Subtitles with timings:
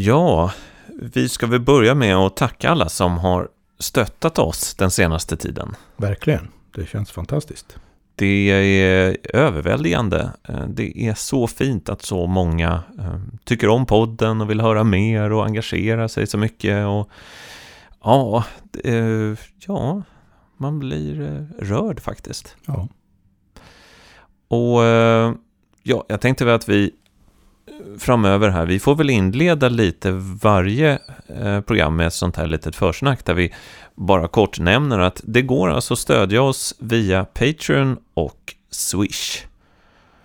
[0.00, 0.52] Ja,
[0.92, 5.76] vi ska väl börja med att tacka alla som har stöttat oss den senaste tiden.
[5.96, 6.48] Verkligen.
[6.74, 7.78] Det känns fantastiskt.
[8.14, 10.30] Det är överväldigande.
[10.48, 14.84] Eh, det är så fint att så många eh, tycker om podden och vill höra
[14.84, 16.86] mer och engagera sig så mycket.
[16.86, 17.10] Och
[18.02, 18.44] ja,
[18.84, 19.36] eh,
[19.66, 20.02] ja
[20.56, 22.56] man blir rörd faktiskt.
[22.66, 22.88] Ja.
[24.48, 24.82] Och
[25.82, 26.92] ja, jag tänkte väl att vi
[27.98, 30.10] framöver här, vi får väl inleda lite
[30.42, 33.54] varje eh, program med ett sånt här litet försnack där vi
[33.94, 39.44] bara kort nämner att det går alltså att stödja oss via Patreon och Swish.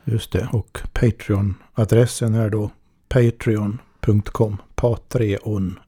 [0.04, 2.72] Just det, och Patreon-adressen är då
[3.10, 5.86] patreon.com, patreon.com,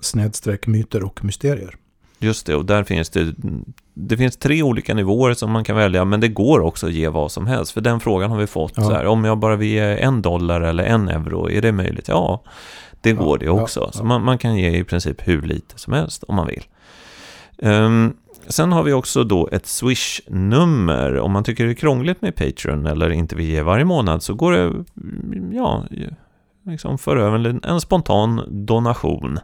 [0.00, 1.76] snedstreck myter och mysterier.
[2.24, 3.34] Just det, och där finns det,
[3.94, 7.08] det finns tre olika nivåer som man kan välja, men det går också att ge
[7.08, 7.72] vad som helst.
[7.72, 8.82] För den frågan har vi fått, ja.
[8.82, 12.08] så här, om jag bara vill ge en dollar eller en euro, är det möjligt?
[12.08, 12.42] Ja,
[13.00, 13.80] det går det också.
[13.80, 16.64] Ja, så man, man, kan ge i princip hur lite som helst om man vill.
[17.58, 21.18] Um, sen har vi också då ett Swish-nummer.
[21.18, 24.34] Om man tycker det är krångligt med Patreon eller inte vill ge varje månad så
[24.34, 24.84] går det,
[25.56, 25.84] ja,
[26.66, 29.38] liksom för över en, en spontan donation.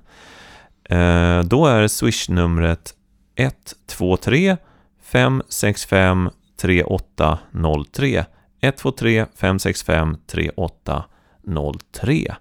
[0.93, 2.95] Uh, då är Swish-numret
[3.37, 4.57] 123
[5.03, 8.25] 565 3803
[8.61, 12.35] 123 565 3803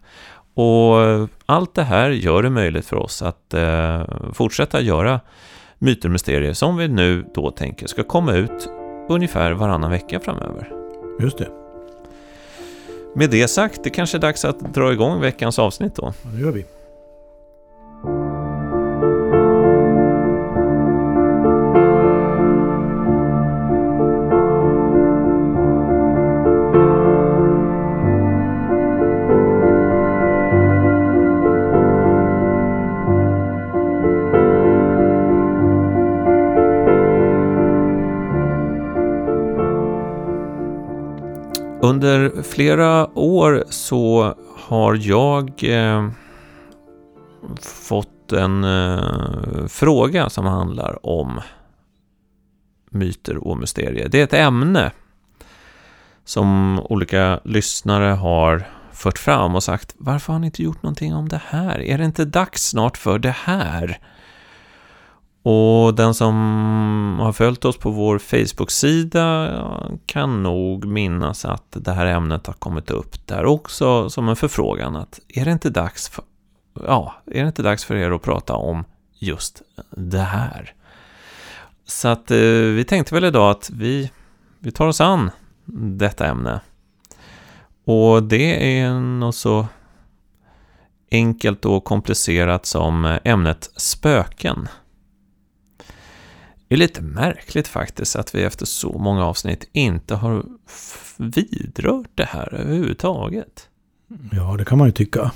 [0.61, 5.19] och allt det här gör det möjligt för oss att eh, fortsätta göra
[5.77, 8.69] myter och mysterier som vi nu då tänker ska komma ut
[9.09, 10.71] ungefär varannan vecka framöver.
[11.19, 11.49] Just det.
[13.15, 16.13] Med det sagt, det kanske är dags att dra igång veckans avsnitt då.
[16.23, 16.65] Ja, det gör vi.
[41.89, 46.09] Under flera år så har jag eh,
[47.61, 51.41] fått en eh, fråga som handlar om
[52.89, 54.09] myter och mysterier.
[54.09, 54.91] Det är ett ämne
[56.25, 58.63] som olika lyssnare har
[58.93, 61.79] fört fram och sagt varför har ni inte gjort någonting om det här?
[61.79, 63.99] Är det inte dags snart för det här?
[65.43, 66.35] Och den som
[67.19, 69.51] har följt oss på vår Facebook-sida
[70.05, 74.95] kan nog minnas att det här ämnet har kommit upp där också som en förfrågan
[74.95, 76.23] att är det inte dags för,
[76.73, 78.83] ja, är det inte dags för er att prata om
[79.19, 80.73] just det här?
[81.85, 82.37] Så att eh,
[82.75, 84.11] vi tänkte väl idag att vi,
[84.59, 85.31] vi tar oss an
[85.97, 86.59] detta ämne.
[87.85, 89.67] Och det är nog så
[91.11, 94.67] enkelt och komplicerat som eh, ämnet spöken.
[96.69, 100.43] Det är lite märkligt faktiskt att vi efter så många avsnitt inte har
[101.17, 103.67] vidrört det här överhuvudtaget.
[104.31, 105.31] Ja, det kan man ju tycka.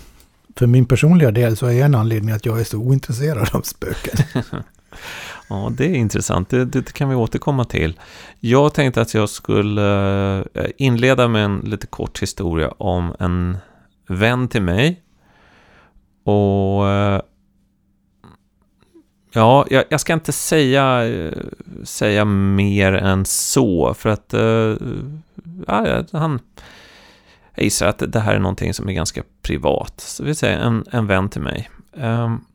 [0.56, 4.18] För min personliga del så är en anledning att jag är så ointresserad av spöken.
[5.50, 6.50] ja, det är intressant.
[6.50, 8.00] Det, det, kan vi återkomma till.
[8.40, 13.58] Jag tänkte att jag skulle eh, inleda med en lite kort historia om en
[14.08, 15.02] vän till mig.
[16.24, 17.22] Och eh,
[19.36, 21.12] Ja, jag, jag, ska inte säga,
[21.84, 24.76] säga mer än så, för att eh,
[25.68, 26.40] ja, han...
[27.56, 30.00] Jag gissar att det här är någonting som är ganska privat.
[30.00, 31.70] Så vi säger en, en vän till mig.
[31.92, 32.46] Um,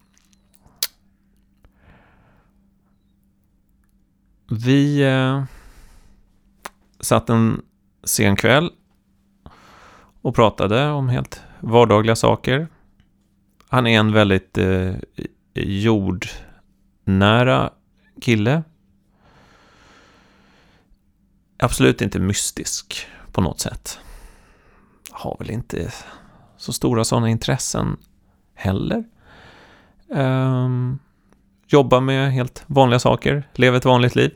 [4.50, 5.42] vi uh,
[7.00, 7.62] satt en
[8.04, 8.70] sen kväll
[10.22, 12.68] och pratade om helt vardagliga saker.
[13.68, 14.94] Han är en väldigt uh,
[15.54, 16.26] jord
[17.08, 17.70] nära
[18.20, 18.62] kille.
[21.56, 23.98] Absolut inte mystisk på något sätt.
[25.10, 25.92] Har väl inte
[26.56, 27.96] så stora sådana intressen
[28.54, 29.04] heller.
[30.08, 30.98] Um,
[31.66, 34.34] jobbar med helt vanliga saker, lever ett vanligt liv.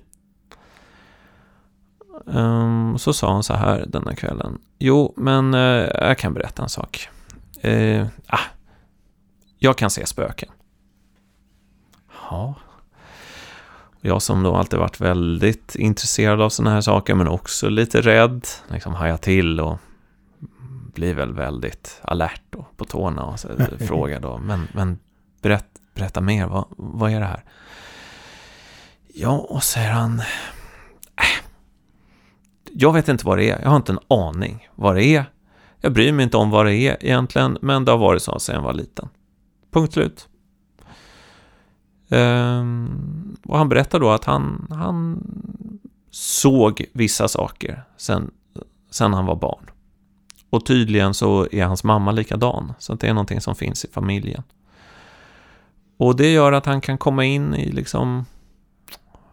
[2.25, 4.60] Um, så sa han så här denna kvällen.
[4.78, 7.08] Jo, men uh, jag kan berätta en sak.
[7.64, 8.40] Uh, ah,
[9.58, 10.48] jag kan se spöken.
[12.30, 12.54] Ja.
[14.04, 18.46] Jag som då alltid varit väldigt intresserad av sådana här saker men också lite rädd,
[18.69, 19.78] liksom hajar till och
[20.94, 23.49] blir väl väldigt alert och på tårna och så
[23.81, 24.99] frågar då, men, men
[25.43, 27.44] berätt, berätta mer, vad, vad är det här?
[29.14, 31.44] Ja, och säger han, äh,
[32.72, 35.25] jag vet inte vad det är, jag har inte en aning vad det är.
[35.81, 38.54] Jag bryr mig inte om vad det är egentligen, men det har varit så sedan
[38.54, 39.08] jag var liten.
[39.70, 40.28] Punkt slut.
[42.12, 45.26] Um, och han berättar då att han, han
[46.11, 48.31] såg vissa saker sen,
[48.91, 49.70] sen han var barn.
[50.50, 54.43] Och tydligen så är hans mamma likadan, så det är någonting som finns i familjen.
[55.97, 58.25] Och det gör att han kan komma in i liksom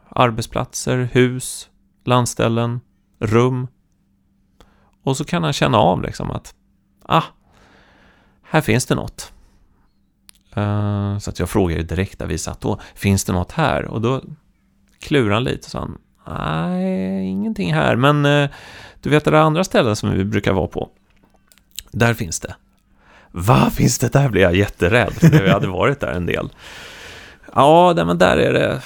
[0.09, 1.69] arbetsplatser, hus,
[2.05, 2.79] landställen,
[3.19, 3.67] rum.
[5.03, 6.53] Och så kan han känna av liksom att,
[7.03, 7.23] ah,
[8.41, 9.33] här finns det något.
[10.55, 13.85] Eh, så att jag frågade direkt där vi satt då, finns det något här?
[13.85, 14.21] Och då
[14.99, 15.89] klurade han lite och sa,
[16.27, 18.49] nej, ingenting här, men eh,
[19.01, 20.89] du vet det där andra stället som vi brukar vara på,
[21.91, 22.55] där finns det.
[23.31, 24.29] Va, finns det där?
[24.29, 26.49] Blev jag jätterädd, för jag hade varit där en del.
[27.55, 28.81] Ja, men där är det,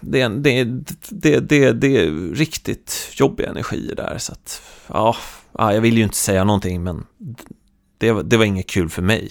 [0.00, 0.64] det, det,
[1.10, 5.16] det, det, det är riktigt jobbiga energier där, så att, ja,
[5.52, 7.06] jag vill ju inte säga någonting, men
[7.98, 9.30] det, det var inget kul för mig.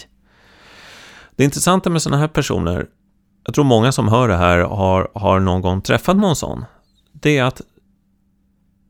[1.36, 2.88] Det intressanta med sådana här personer,
[3.46, 6.66] jag tror många som hör det här har, har någon gång träffat någon sån,
[7.12, 7.62] det är att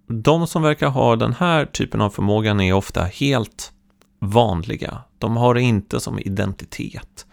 [0.07, 3.71] de som verkar ha den här typen av förmågan är ofta helt
[4.19, 5.01] vanliga.
[5.17, 7.25] De har det inte som identitet.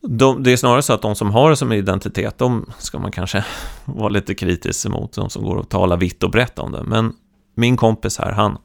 [0.00, 3.12] De, det är snarare så att de som har det som identitet, de ska man
[3.12, 3.44] kanske
[3.84, 6.82] vara lite kritisk emot, de som går och talar vitt och brett om det.
[6.82, 7.12] Men
[7.54, 8.58] min kompis här, han,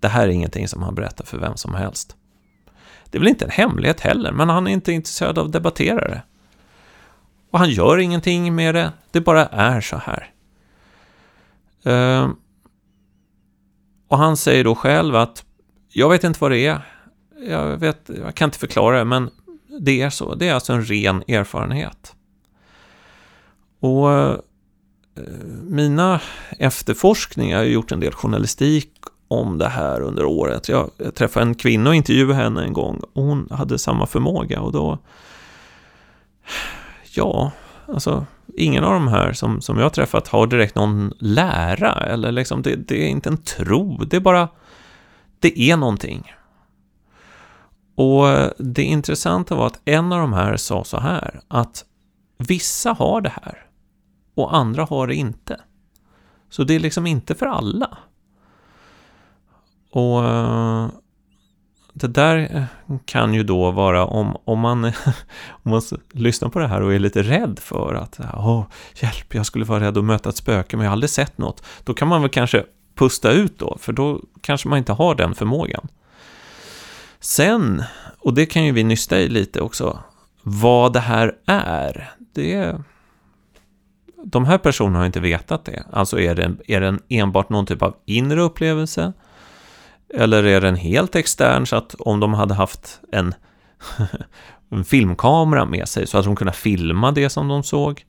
[0.00, 2.16] det här är ingenting som han berättar för vem som helst.
[3.10, 6.08] Det är väl inte en hemlighet heller, men han är inte intresserad av att debattera
[6.08, 6.22] det.
[7.50, 10.30] Och han gör ingenting med det, det bara är så här.
[11.84, 12.36] Ehm,
[14.08, 15.44] och han säger då själv att
[15.88, 16.80] jag vet inte vad det är.
[17.48, 19.30] Jag, vet, jag kan inte förklara det, men
[19.80, 20.34] det är så.
[20.34, 22.14] Det är alltså en ren erfarenhet.
[23.80, 24.36] Och eh,
[25.62, 26.20] mina
[26.58, 28.92] efterforskningar, jag har gjort en del journalistik
[29.30, 30.68] om det här under året.
[30.68, 34.60] Jag, jag träffade en kvinna och intervjuade henne en gång och hon hade samma förmåga
[34.60, 34.98] och då...
[37.14, 37.52] Ja,
[37.88, 42.32] alltså ingen av de här som, som jag har träffat har direkt någon lära eller
[42.32, 44.48] liksom det, det är inte en tro, det är bara...
[45.38, 46.32] Det är någonting.
[47.94, 48.26] Och
[48.58, 51.84] det intressanta var att en av de här sa så här att
[52.38, 53.66] vissa har det här
[54.34, 55.60] och andra har det inte.
[56.50, 57.98] Så det är liksom inte för alla.
[59.90, 60.88] Och eh,
[61.92, 64.84] det där eh, kan ju då vara om, om, man,
[65.48, 65.82] om man
[66.12, 68.64] lyssnar på det här och är lite rädd för att oh,
[68.94, 71.64] hjälp, jag skulle vara rädd att möta ett spöke men jag har aldrig sett något.
[71.84, 72.64] Då kan man väl kanske
[72.94, 75.88] pusta ut då, för då kanske man inte har den förmågan.
[77.20, 77.82] Sen,
[78.18, 79.98] och det kan ju vi nysta i lite också,
[80.42, 82.76] vad det här är, det...
[84.24, 85.84] De här personerna har inte vetat det.
[85.92, 89.12] Alltså är det, är det enbart någon typ av inre upplevelse?
[90.14, 93.34] Eller är den helt extern så att om de hade haft en,
[94.70, 98.04] en filmkamera med sig så hade de kunnat filma det som de såg?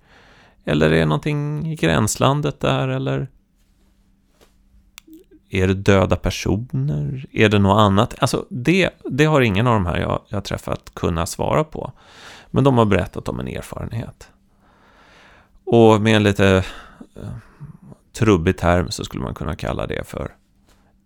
[0.65, 3.27] Eller är det någonting i gränslandet där eller?
[5.49, 7.25] Är det döda personer?
[7.31, 8.15] Är det något annat?
[8.19, 11.91] Alltså det, det har ingen av de här jag, jag träffat kunnat svara på.
[12.51, 14.29] Men de har berättat om en erfarenhet.
[15.65, 16.63] Och med en lite
[17.15, 17.29] eh,
[18.13, 20.31] trubbig term så skulle man kunna kalla det för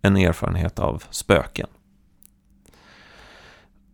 [0.05, 1.67] en erfarenhet av spöken.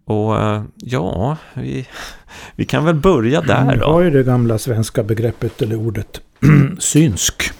[0.05, 1.87] Och eh, ja, vi,
[2.55, 3.71] vi kan väl börja där då.
[3.71, 6.21] Vi har ju det gamla svenska begreppet eller ordet
[6.79, 7.51] synsk.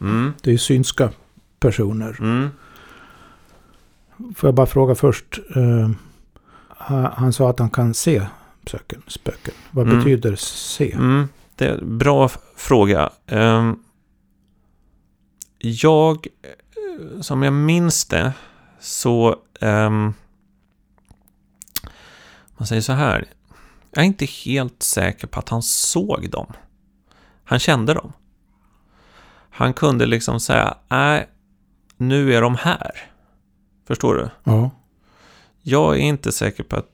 [0.00, 0.32] Mm.
[0.42, 1.10] Det är synska
[1.60, 2.16] personer.
[2.20, 2.48] Mm.
[4.36, 5.38] Får jag bara fråga först.
[5.56, 5.90] Uh,
[7.12, 8.26] han sa att han kan se
[8.66, 9.02] spöken.
[9.06, 9.54] spöken.
[9.70, 9.98] Vad mm.
[9.98, 10.92] betyder se?
[10.92, 11.28] Mm.
[11.54, 13.10] Det är en bra fråga.
[13.32, 13.72] Uh,
[15.58, 16.26] jag
[17.20, 18.32] som jag minns det
[18.80, 19.36] så...
[19.60, 20.14] Um,
[22.56, 23.24] man säger så här.
[23.90, 26.52] Jag är inte helt säker på att han såg dem.
[27.44, 28.12] Han kände dem.
[29.50, 31.28] Han kunde liksom säga, nej,
[31.96, 32.90] nu är de här.
[33.86, 34.30] Förstår du?
[34.44, 34.70] Ja.
[35.62, 36.86] Jag är inte säker på att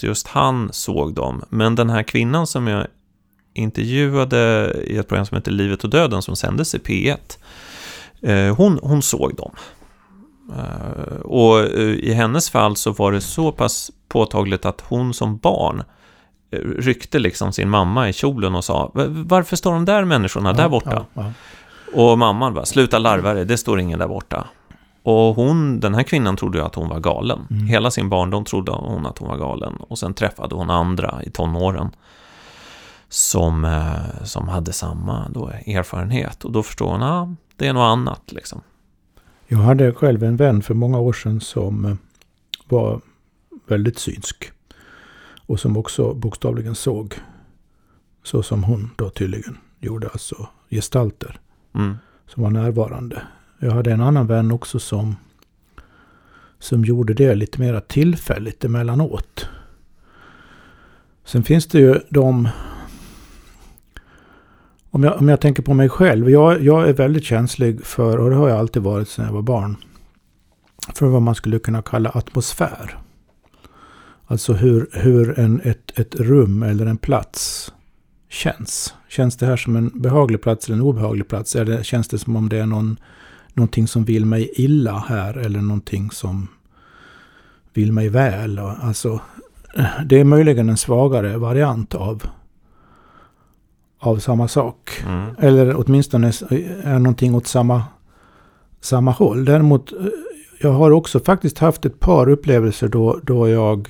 [0.00, 2.86] just han såg dem, men den här kvinnan som jag
[3.52, 7.67] intervjuade i ett program som heter Livet och döden som sändes i P1 Eh,
[8.56, 9.52] hon, hon såg dem.
[10.56, 15.36] Eh, och eh, i hennes fall så var det så pass påtagligt att hon som
[15.36, 15.82] barn
[16.78, 21.06] ryckte liksom sin mamma i kjolen och sa Varför står de där människorna där borta?
[21.14, 21.32] Ja, ja.
[21.94, 24.46] Och mamman bara, sluta larva dig, det står ingen där borta.
[25.02, 27.46] Och hon, den här kvinnan trodde ju att hon var galen.
[27.50, 27.66] Mm.
[27.66, 29.76] Hela sin barndom trodde hon att hon var galen.
[29.76, 31.90] Och sen träffade hon andra i tonåren
[33.08, 33.82] som,
[34.24, 36.44] som hade samma då, erfarenhet.
[36.44, 38.60] Och då förstår hon, ah, det är något annat liksom.
[39.46, 41.98] Jag hade själv en vän för många år sedan som
[42.68, 43.00] var
[43.66, 44.52] väldigt synsk.
[45.46, 47.14] Och som också bokstavligen såg
[48.22, 51.40] så som hon då tydligen gjorde, alltså gestalter
[51.74, 51.96] Mm.
[52.26, 53.22] som var närvarande.
[53.58, 55.16] Jag hade en annan vän också som,
[56.58, 59.48] som gjorde det lite mer tillfälligt emellanåt.
[61.24, 62.48] Sen finns det ju de...
[64.90, 66.30] Om jag, om jag tänker på mig själv.
[66.30, 69.42] Jag, jag är väldigt känslig för, och det har jag alltid varit sedan jag var
[69.42, 69.76] barn,
[70.94, 72.98] för vad man skulle kunna kalla atmosfär.
[74.26, 77.72] Alltså hur, hur en, ett, ett rum eller en plats
[78.28, 78.94] känns.
[79.08, 81.56] Känns det här som en behaglig plats eller en obehaglig plats?
[81.56, 82.96] Eller känns det som om det är någon,
[83.54, 86.48] någonting som vill mig illa här eller någonting som
[87.74, 88.58] vill mig väl?
[88.58, 89.20] Alltså,
[90.04, 92.22] det är möjligen en svagare variant av,
[93.98, 94.90] av samma sak.
[95.06, 95.30] Mm.
[95.38, 96.28] Eller åtminstone
[96.84, 97.82] är någonting åt samma,
[98.80, 99.44] samma håll.
[99.44, 99.98] Däremot, eh,
[100.60, 103.88] jag har också faktiskt haft ett par upplevelser då, då jag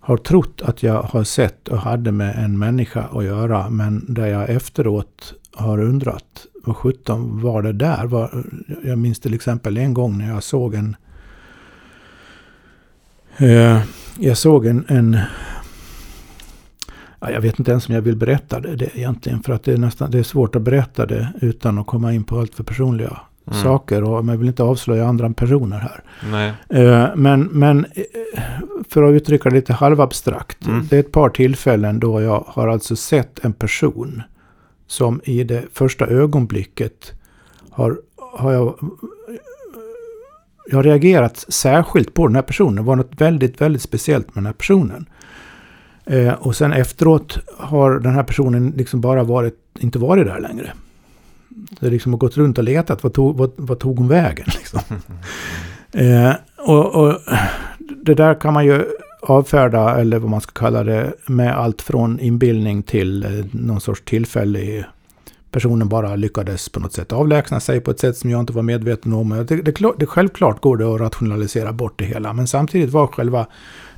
[0.00, 3.70] har trott att jag har sett och hade med en människa att göra.
[3.70, 8.06] Men där jag efteråt har undrat, vad sjutton var det där?
[8.06, 8.44] Var,
[8.84, 10.96] jag minns till exempel en gång när jag såg en...
[13.36, 13.80] Eh,
[14.18, 14.84] jag såg en...
[14.88, 15.18] en
[17.26, 19.42] ja, jag vet inte ens om jag vill berätta det, det egentligen.
[19.42, 22.24] För att det är, nästan, det är svårt att berätta det utan att komma in
[22.24, 23.62] på allt för personliga Mm.
[23.62, 24.04] saker.
[24.04, 26.02] Och man vill inte avslöja andra personer här.
[26.68, 28.42] Eh, Men, men eh,
[28.88, 30.66] för att uttrycka det lite halvabstrakt.
[30.66, 30.86] Mm.
[30.90, 34.22] Det är ett par tillfällen då jag har alltså sett en person
[34.86, 37.12] som i det första ögonblicket
[37.70, 37.98] har,
[38.38, 38.78] har jag,
[40.70, 42.74] jag har reagerat särskilt på den här personen.
[42.76, 45.08] Det var något väldigt, väldigt speciellt med den här personen.
[46.06, 50.72] Eh, och sen efteråt har den här personen liksom bara varit, inte varit där längre.
[51.80, 53.02] Det liksom har gått runt och letat.
[53.02, 54.46] Vad tog, vad, vad tog hon vägen?
[54.46, 54.80] Liksom.
[55.92, 57.18] Eh, och, och
[57.78, 58.84] det där kan man ju
[59.20, 64.02] avfärda, eller vad man ska kalla det, med allt från inbildning till eh, någon sorts
[64.04, 64.84] tillfällig...
[65.50, 68.62] Personen bara lyckades på något sätt avlägsna sig på ett sätt som jag inte var
[68.62, 69.44] medveten om.
[69.48, 73.46] Det, det, det, självklart går det att rationalisera bort det hela, men samtidigt var själva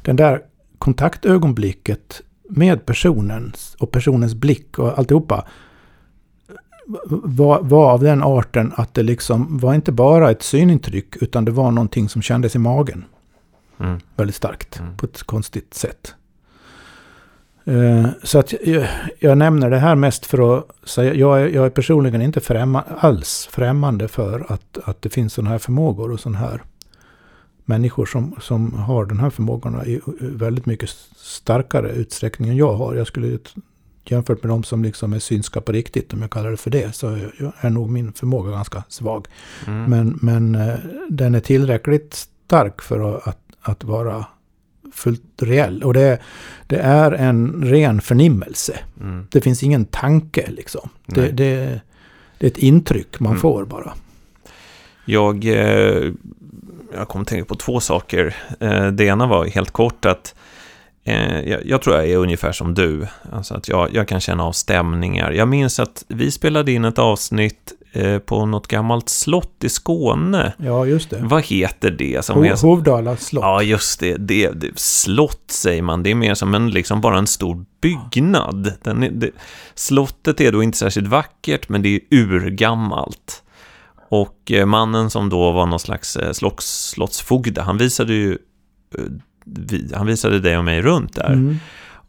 [0.03, 0.41] den där
[0.78, 5.44] kontaktögonblicket med personen och personens blick och alltihopa
[7.11, 11.50] var, var av den arten att det liksom var inte bara ett synintryck utan det
[11.52, 13.04] var någonting som kändes i magen
[13.80, 14.00] Mm.
[14.16, 14.97] väldigt starkt Mm.
[14.97, 16.14] på ett konstigt sätt.
[17.64, 18.87] Eh, Så att jag,
[19.18, 22.85] jag nämner det här mest för att säga, jag är, jag är personligen inte främma,
[22.99, 26.62] alls främmande för att, att det finns sådana här förmågor och sådana här
[27.69, 32.95] människor som, som har de här förmågorna i väldigt mycket starkare utsträckning än jag har.
[32.95, 33.39] Jag skulle
[34.05, 36.95] jämfört med de som liksom är synska på riktigt, om jag kallar det för det,
[36.95, 39.27] så är- nog min förmåga ganska svag.
[39.67, 39.85] Mm.
[39.91, 40.75] Men, men eh,
[41.09, 44.27] den är tillräckligt stark för att, att, vara
[44.93, 45.83] fullt reell.
[45.83, 46.19] Och det,
[46.67, 48.79] det är en ren förnimmelse.
[49.01, 49.27] Mm.
[49.31, 50.89] Det finns ingen tanke liksom.
[51.07, 51.81] Det, det,
[52.39, 53.41] det är ett intryck man Mm.
[53.41, 53.93] får bara.
[55.05, 56.13] Jag, eh,
[56.95, 58.37] jag kom att tänka på två saker.
[58.61, 60.35] Eh, det ena var helt kort att
[61.04, 63.07] eh, jag, tror jag är ungefär som du.
[63.33, 65.30] Alltså att jag, jag kan känna av stämningar.
[65.30, 70.52] Jag minns att vi spelade in ett avsnitt eh, på något gammalt slott i Skåne.
[70.59, 71.18] Ja, just det.
[71.21, 72.25] Vad heter det?
[72.25, 73.42] Som Ho är, Hovdala slott.
[73.42, 74.78] ja, just det, det, det.
[74.78, 76.02] Slott säger man.
[76.02, 78.73] Det är mer som en, liksom bara en stor byggnad.
[78.83, 79.30] Den är, det,
[79.75, 83.42] slottet är då inte särskilt vackert, men det är urgammalt.
[84.09, 88.38] Och eh, mannen som då var någon slags eh, slotts, slottsfogde, han visade ju
[88.99, 89.05] eh,
[89.97, 91.33] han visade dig och mig runt där.
[91.33, 91.57] Mm.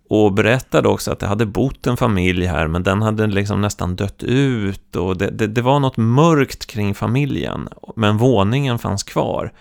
[0.10, 3.96] Och berättade också att det hade bott en familj här, men den hade liksom nästan
[3.96, 4.96] dött ut.
[4.96, 9.54] Och det, det, det var något mörkt kring familjen, men våningen fanns kvar.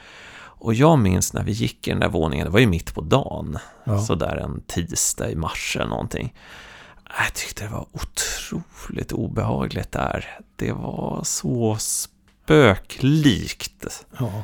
[0.60, 3.00] Och jag minns när vi gick i den där våningen, det var ju mitt på
[3.00, 3.98] dagen, Ja.
[3.98, 6.34] sådär en tisdag i mars eller någonting.
[7.18, 10.24] Jag tyckte det var otroligt obehagligt där.
[10.56, 11.76] Det var så
[12.48, 14.06] spöklikt.
[14.18, 14.42] Ja.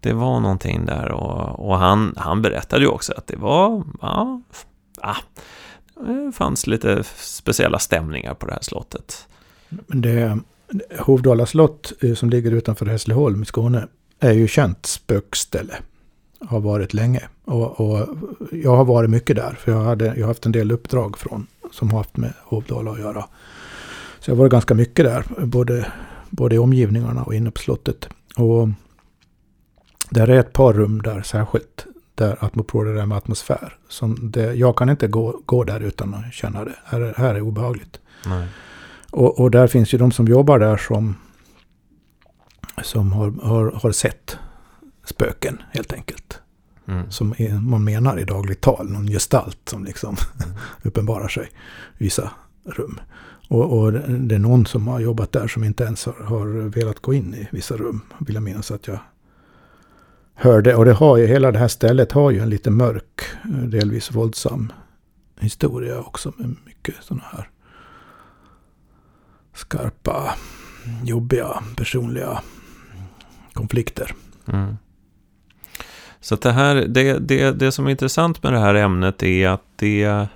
[0.00, 4.42] Det var någonting där och, och han, han berättade ju också att det var, ja,
[5.02, 5.16] ja,
[5.94, 9.28] det fanns lite speciella stämningar på det här slottet.
[9.68, 10.38] Men det,
[10.98, 13.86] Hovdala slott eh, som ligger utanför Hässleholm i Skåne
[14.20, 15.74] är ju känt spökställe.
[16.40, 17.22] Har varit länge.
[17.44, 18.08] Och, och
[18.52, 19.56] jag har varit mycket där.
[19.60, 22.90] För jag, hade, jag har haft en del uppdrag från, som har haft med Hovdala
[22.90, 23.24] att göra.
[24.20, 25.24] Så jag har varit ganska mycket där.
[25.46, 25.92] Både,
[26.32, 28.08] både i omgivningarna och inne på slottet.
[28.36, 28.68] Och
[30.10, 31.86] där är ett par rum där särskilt.
[32.14, 33.76] Där apropå det där med atmosfär.
[33.88, 36.74] Som det, jag kan inte gå, gå där utan att känna det.
[36.84, 38.00] Här, är- här är obehagligt.
[38.26, 38.48] Nej.
[39.10, 41.16] Och, och där finns ju de som jobbar där som,
[42.82, 44.36] som har, har, har sett
[45.04, 46.40] spöken helt enkelt.
[46.88, 47.10] Mm.
[47.10, 50.56] Som är, man menar i dagligt tal, någon gestalt som liksom mm.
[50.82, 51.48] uppenbarar sig
[51.98, 52.30] i vissa
[52.64, 53.00] rum.
[53.52, 57.00] Och, och, det är någon som har jobbat där som inte ens har, har, velat
[57.00, 58.00] gå in i vissa rum.
[58.20, 58.98] Vill jag minnas att jag
[60.34, 60.74] hörde.
[60.74, 64.72] Och det har ju, hela det här stället har ju en lite mörk, delvis våldsam
[65.40, 66.32] historia också.
[66.36, 67.48] Med mycket sådana här
[69.54, 70.34] skarpa,
[71.04, 72.42] jobbiga, personliga
[73.52, 74.14] konflikter.
[74.46, 74.76] Mm.
[76.20, 79.64] Så det, här, det, det, det som är intressant med det här ämnet är att
[79.76, 80.28] det...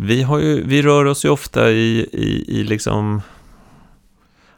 [0.00, 3.22] Vi, har ju, vi rör oss ju ofta i, i, i liksom...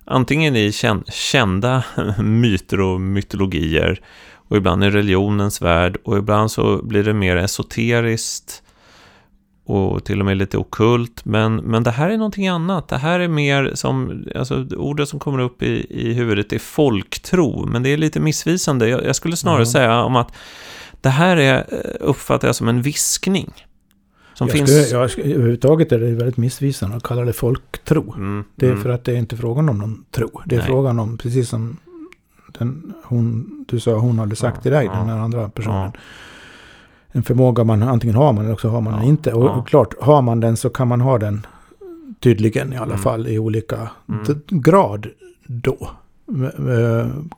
[0.04, 0.72] Antingen i
[1.08, 1.84] kända
[2.18, 4.00] myter och mytologier
[4.34, 8.62] och ibland i religionens värld och ibland så blir det mer esoteriskt
[9.64, 11.24] och till och med lite okult.
[11.24, 12.88] Men, men det här är någonting annat.
[12.88, 17.66] Det här är mer som, alltså ordet som kommer upp i, i huvudet är folktro,
[17.66, 18.88] men det är lite missvisande.
[18.88, 19.66] Jag, jag skulle snarare mm.
[19.66, 20.32] säga om att
[21.00, 21.66] det här är,
[22.00, 23.52] uppfattar jag som en viskning.
[24.40, 24.86] Som jag finns...
[24.86, 28.14] Skulle, jag, överhuvudtaget är det väldigt missvisande att kalla det folktro.
[28.16, 28.82] Mm, det är mm.
[28.82, 30.40] för att det är inte frågan om någon tro.
[30.44, 30.66] Det är Nej.
[30.66, 31.76] frågan om, precis som
[32.58, 35.90] den, hon, du sa hon hade sagt ja, till dig, ja, den här andra personen.
[35.94, 36.00] Ja
[37.12, 39.32] en förmåga man antingen har man eller också har man den inte.
[39.32, 41.46] Och, och, klart, har man den så kan man ha den
[42.20, 42.98] tydligen i alla mm.
[42.98, 44.24] fall i olika mm.
[44.48, 45.06] grad
[45.46, 45.90] då.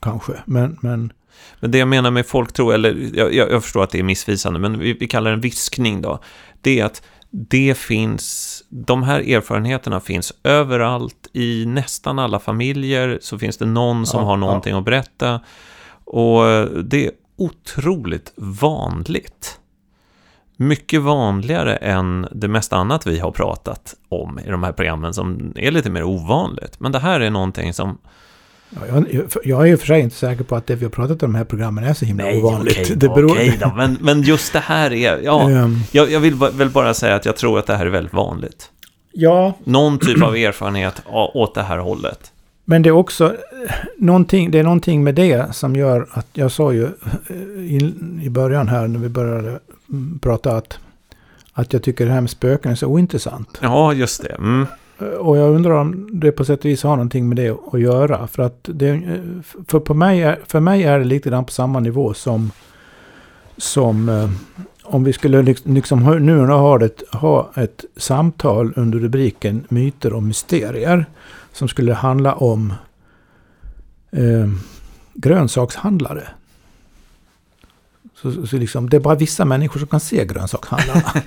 [0.00, 1.12] Kanske, men, men...
[1.60, 4.78] Men det jag menar med folktro, eller jag, jag förstår att det är missvisande, men
[4.78, 6.18] vi, vi kallar det en viskning då.
[6.62, 13.38] Det är att det finns, de här erfarenheterna finns överallt i nästan alla familjer, så
[13.38, 14.78] finns det någon som ja, har någonting ja.
[14.78, 15.40] att berätta.
[16.04, 16.44] Och
[16.84, 19.58] det är otroligt vanligt
[20.56, 25.52] mycket vanligare än det mesta annat vi har pratat om i de här programmen som
[25.56, 26.80] är lite mer ovanligt.
[26.80, 27.98] Men det här är någonting som...
[28.74, 30.90] Ja, jag, jag, är i och för sig inte säker på att det vi har
[30.90, 32.78] pratat om i de här programmen är så himla Nej, ovanligt.
[32.80, 33.30] Okej, det beror...
[33.30, 35.18] okej då, men, men just det här är...
[35.18, 37.90] Ja, um, jag, jag, vill väl bara säga att jag tror att det här är
[37.90, 38.70] väldigt vanligt.
[39.12, 39.54] Ja.
[39.64, 41.02] Någon typ av erfarenhet
[41.34, 42.32] åt det här hållet.
[42.64, 43.36] Men det är också
[43.98, 48.30] någonting, det är någonting med det som gör att jag sa ju eh, i, i
[48.30, 49.58] början här när vi började
[50.20, 50.78] prata att,
[51.52, 53.58] att jag tycker det här med spöken är så ointressant.
[53.60, 54.34] Ja, just det.
[54.34, 54.66] Mm.
[55.02, 57.80] Eh, och jag undrar om det på sätt och vis har någonting med det att
[57.80, 58.26] göra.
[58.26, 59.20] För att det, eh,
[59.66, 62.50] för, på mig är, för mig är det lite grann på samma nivå som,
[63.56, 64.30] som eh,
[64.82, 71.06] om vi skulle liksom nu ha ett, ha ett samtal under rubriken myter och mysterier.
[71.52, 72.72] Som skulle handla om
[74.10, 74.48] eh,
[75.14, 76.28] grönsakshandlare.
[78.14, 81.12] Så, så liksom, det är bara vissa människor som kan se grönsakshandlarna.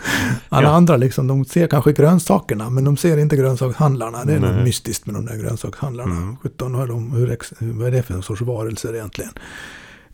[0.48, 0.74] Alla ja.
[0.74, 4.24] andra liksom, de ser kanske grönsakerna, men de ser inte grönsakshandlarna.
[4.24, 4.52] Det är Nej.
[4.52, 6.16] något mystiskt med de där grönsakshandlarna.
[6.16, 6.36] Mm.
[6.36, 7.38] 17 har de, hur,
[7.72, 9.32] vad är det för en sorts varelser egentligen?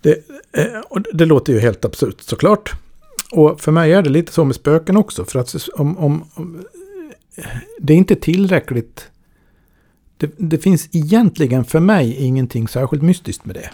[0.00, 0.10] Det,
[0.52, 2.72] eh, och det låter ju helt absurt såklart.
[3.32, 5.24] Och för mig är det lite så med spöken också.
[5.24, 6.64] För att om, om, om
[7.78, 9.08] det är inte tillräckligt.
[10.16, 13.70] Det, det, finns egentligen för mig ingenting särskilt mystiskt med det.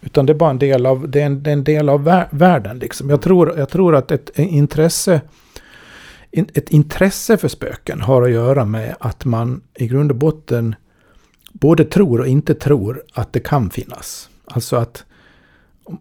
[0.00, 2.04] Utan det är bara en del av, det är en, det är en del av
[2.30, 2.78] världen.
[2.78, 3.10] Liksom.
[3.10, 5.20] Jag, tror, jag tror att ett intresse,
[6.30, 10.74] ett intresse för spöken har att göra med att man i grund och botten
[11.52, 14.30] både tror och inte tror att det kan finnas.
[14.44, 15.04] Alltså att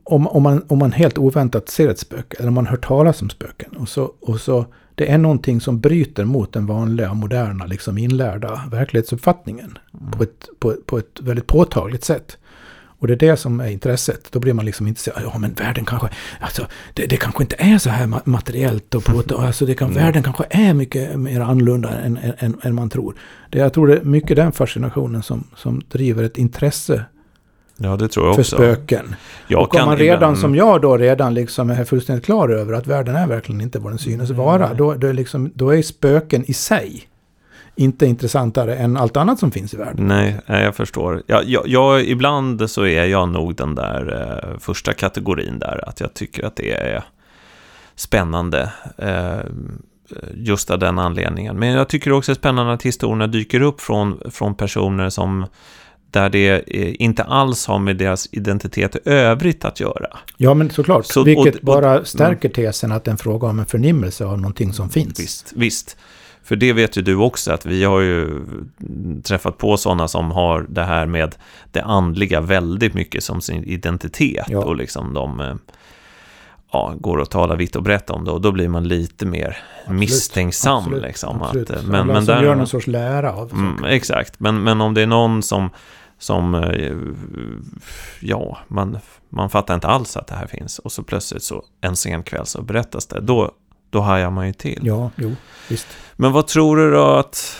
[0.03, 3.21] om, om, man, om man helt oväntat ser ett spöke, eller om man hör talas
[3.21, 7.65] om spöken, och så, och så det är någonting som bryter mot den vanliga, moderna,
[7.65, 10.11] liksom inlärda verklighetsuppfattningen mm.
[10.11, 12.37] på, ett, på, på ett väldigt påtagligt sätt.
[12.99, 14.31] Och det är det som är intresset.
[14.31, 16.09] Då blir man liksom inte så ja men världen kanske,
[16.39, 20.03] alltså det, det kanske inte är så här materiellt och på, alltså det kan, mm.
[20.03, 23.15] världen kanske är mycket mer annorlunda än, än, än man tror.
[23.49, 27.05] Det, jag tror det är mycket den fascinationen som, som driver ett intresse
[27.81, 28.55] Ja, det tror jag för också.
[28.55, 29.15] spöken.
[29.47, 30.37] Jag och om man redan ibland...
[30.37, 33.91] som jag då redan liksom är fullständigt klar över att världen är verkligen inte vad
[33.91, 34.73] den synes vara.
[34.73, 37.08] Då, då, är liksom, då är spöken i sig
[37.79, 40.07] inte intressantare än allt annat som finns i världen.
[40.07, 41.23] Nej, jag förstår.
[41.27, 44.21] Jag, jag, jag ibland så är jag nog den där
[44.53, 47.03] eh, första kategorin där, att jag tycker att det är
[47.95, 48.71] spännande.
[48.97, 49.39] Eh,
[50.33, 51.59] just av den anledningen.
[51.59, 55.45] Men jag tycker också det är spännande att historierna dyker upp från, från personer som
[56.11, 60.17] där det eh, inte alls har med deras identitet i övrigt att göra.
[60.37, 61.05] Ja, men såklart.
[61.05, 64.25] Så, Vilket och, och, bara stärker tesen att det är en fråga om en förnimmelse
[64.25, 65.19] av någonting som finns.
[65.19, 65.97] Visst, visst.
[66.49, 68.43] För det vet ju du också, att vi har ju
[69.23, 71.35] träffat på sådana som har det här med
[71.71, 74.45] det andliga väldigt mycket som sin identitet.
[74.49, 74.59] Ja.
[74.59, 75.55] Och liksom de eh,
[76.71, 78.31] ja, går att tala vitt och brett om det.
[78.31, 80.77] Och då blir man lite mer absolut, misstänksam.
[80.77, 81.69] Absolut, liksom, absolut.
[81.71, 85.01] Att, men, men där, gör någon sorts lära av mm, Exakt, men, men om det
[85.01, 85.69] är någon som
[86.17, 86.97] som, eh,
[88.19, 88.97] ja, man,
[89.29, 90.79] man fattar inte alls att det här finns.
[90.79, 93.21] Och så plötsligt så en sen kväll så berättas det.
[93.21, 93.51] Då,
[93.89, 94.79] då hajar man ju till.
[94.83, 95.35] Ja, jo,
[95.69, 95.87] visst.
[96.15, 97.57] Men vad tror du då att...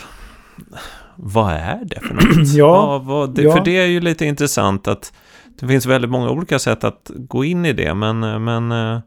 [1.16, 2.48] Vad är det för något?
[2.54, 3.56] Ja, vad, vad, det, ja.
[3.56, 5.12] För det är ju lite intressant att
[5.60, 9.00] det finns väldigt många olika sätt att gå in i det, men, men eh,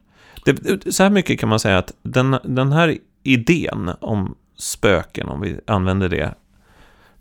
[0.45, 5.41] det, så här mycket kan man säga att den, den här idén om spöken, om
[5.41, 6.33] vi använder det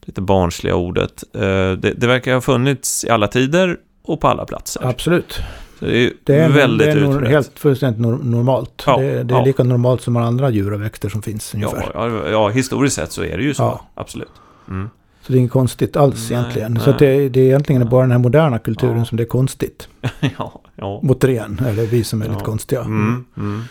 [0.01, 1.41] lite barnsliga ordet, eh,
[1.73, 4.87] det, det verkar ha funnits i alla tider och på alla platser.
[4.87, 5.41] Absolut.
[5.87, 7.31] Det är Det är, väldigt det är utbrett.
[7.31, 8.83] helt fullständigt nor- normalt.
[8.87, 9.45] Ja, det, det är ja.
[9.45, 11.91] lika normalt som alla andra djur och växter som finns ungefär.
[11.95, 13.63] Ja, ja, ja, historiskt sett så är det ju så.
[13.63, 13.85] Ja.
[13.95, 14.29] Absolut.
[14.69, 14.91] Mm.
[15.23, 16.73] Så det är inget konstigt alls Nej, egentligen.
[16.75, 16.83] nej.
[16.83, 19.05] Så det, det är egentligen bara den här moderna kulturen Ja.
[19.05, 19.89] som det är konstigt.
[20.39, 21.01] ja, ja.
[21.03, 22.33] Återigen, eller vi som är Ja.
[22.33, 22.81] lite konstiga.
[22.81, 23.63] Mm, mm.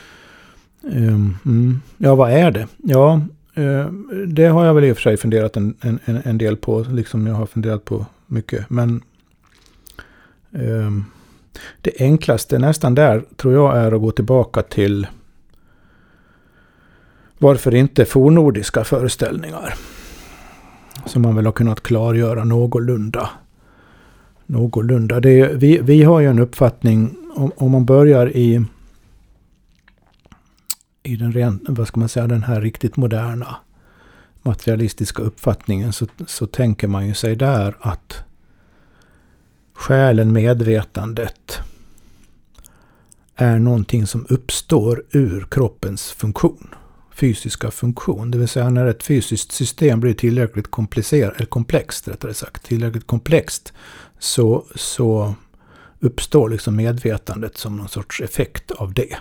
[1.45, 1.81] Mm.
[1.97, 2.67] Ja, vad är det?
[2.77, 3.21] Ja,
[3.53, 3.85] eh,
[4.27, 6.85] det har jag väl i och för sig funderat en, en, en en del på.
[6.91, 8.69] Liksom jag har funderat på mycket.
[8.69, 9.01] Men
[10.53, 11.05] ehm,
[11.81, 15.07] det enklaste nästan där tror jag är att gå tillbaka till
[17.37, 19.73] varför inte fornordiska föreställningar.
[21.05, 23.29] Som man väl har kunnat klargöra någorlunda.
[24.45, 25.19] Någorlunda.
[25.19, 28.65] Det, är- vi, vi har ju en uppfattning om, om man börjar i
[31.03, 33.55] i den, ren, vad ska man säga, den här riktigt moderna
[34.41, 38.23] materialistiska uppfattningen så, så tänker man ju sig där att
[39.81, 41.59] själen, medvetandet
[43.35, 46.75] är någonting som uppstår ur kroppens funktion.
[47.13, 48.31] Fysiska funktion.
[48.31, 53.07] Det vill säga när ett fysiskt system blir tillräckligt komplicerat, eller komplext rättare sagt, tillräckligt
[53.07, 53.73] komplext
[54.19, 55.35] så, så
[55.99, 59.17] uppstår liksom medvetandet som någon sorts effekt av det.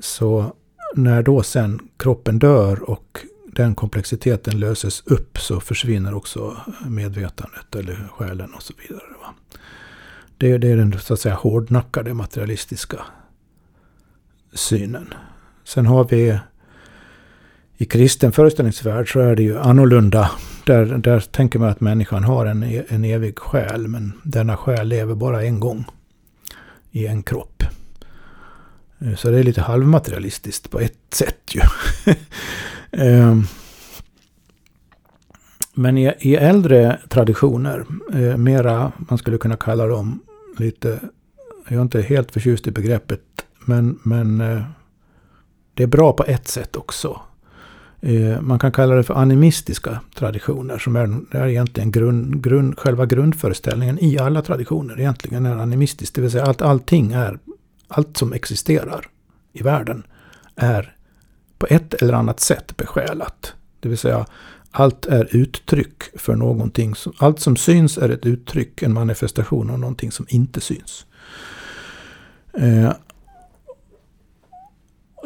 [0.00, 0.54] Så
[0.94, 3.18] när då sen kroppen dör och
[3.56, 9.10] den komplexiteten löses upp så försvinner också medvetandet eller själen och så vidare.
[9.20, 9.34] Va?
[10.38, 12.98] Det, det är den så att säga hårdnackade materialistiska
[14.52, 15.14] synen.
[15.64, 16.38] Sen har vi
[17.76, 20.30] i kristen föreställningsvärld så är det ju annorlunda.
[20.64, 25.14] Där, där tänker man att människan har en, en evig själ men denna själ lever
[25.14, 25.84] bara en gång
[26.90, 27.62] i en kropp.
[29.16, 31.60] Så det är lite halvmaterialistiskt på ett sätt ju.
[32.92, 33.42] Ehm,
[35.74, 40.22] men i, i äldre traditioner, eh, mera, man skulle kunna kalla dem
[40.58, 41.00] lite,
[41.68, 43.20] jag är inte helt förtjust i begreppet,
[43.64, 44.62] men, men eh,
[45.74, 47.20] det är bra på ett sätt också.
[48.00, 52.78] Eh, Man kan kalla det för animistiska traditioner som är, det är egentligen grund, grund,
[52.78, 56.14] själva grundföreställningen i alla traditioner egentligen är animistiskt.
[56.14, 57.38] Det vill säga att allting är
[57.88, 59.06] allt som existerar
[59.52, 60.02] i världen
[60.56, 60.95] är
[61.58, 63.54] på ett eller annat sätt besjälat.
[63.80, 64.26] Det vill säga
[64.70, 66.94] allt är uttryck för någonting.
[66.94, 71.06] Som, allt som syns är ett uttryck, en manifestation av någonting som inte syns.
[72.52, 72.92] Eh,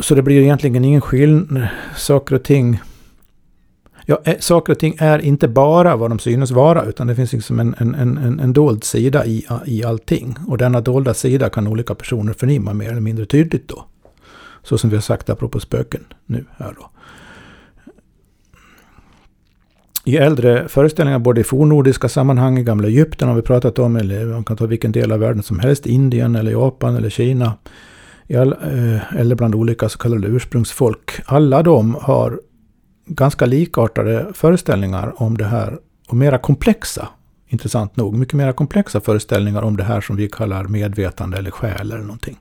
[0.00, 1.68] så det blir egentligen ingen skillnad.
[1.96, 2.80] Saker och ting
[4.06, 7.32] Ja, eh, saker och ting är inte bara vad de synes vara, utan det finns
[7.32, 10.36] liksom en, en, en, en dold sida i, i allting.
[10.48, 13.84] Och denna dolda sida kan olika personer förnimma mer eller mindre tydligt då.
[14.62, 16.90] Så som vi har sagt apropå spöken nu här då.
[20.04, 24.26] I äldre föreställningar, både i fornordiska sammanhang, i gamla Egypten har vi pratat om, eller
[24.26, 27.52] man kan ta vilken del av världen som helst, Indien eller Japan eller Kina.
[28.38, 31.10] All, eh, eller bland olika så kallade ursprungsfolk.
[31.26, 32.40] Alla de har
[33.06, 35.78] ganska likartade föreställningar om det här.
[36.08, 37.08] Och mera komplexa,
[37.48, 41.80] intressant nog, mycket mera komplexa föreställningar om det här som vi kallar medvetande eller själ
[41.80, 42.38] eller någonting.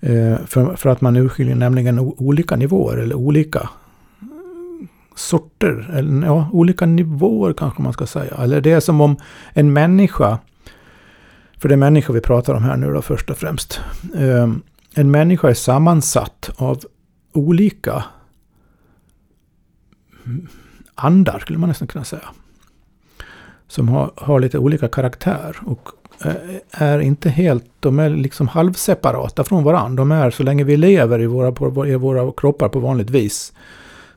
[0.00, 3.68] Eh, för, för att man urskiljer nämligen olika nivåer eller olika
[4.20, 8.34] eh, sorter, eller ja, olika nivåer kanske man ska säga.
[8.38, 9.16] Eller det är som om
[9.52, 10.38] en människa,
[11.58, 13.80] för det är människor vi pratar om här nu då först och främst.
[14.14, 14.52] Eh,
[14.94, 16.80] en människa är sammansatt av
[17.32, 18.04] olika
[20.94, 22.28] andar, skulle man nästan kunna säga.
[23.68, 25.88] Som har, har lite olika karaktär och
[26.24, 26.34] Eh,
[26.70, 29.96] är inte helt, de är liksom halvseparata från varandra.
[29.96, 33.52] De är, så länge vi lever i våra, på, i våra kroppar på vanligt vis,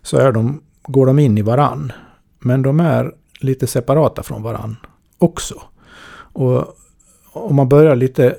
[0.02, 1.92] så är de, går de in i varann.
[2.40, 4.76] Men de är lite separata från varann
[5.18, 5.62] också.
[6.34, 6.76] Och
[7.32, 8.36] om man börjar lite,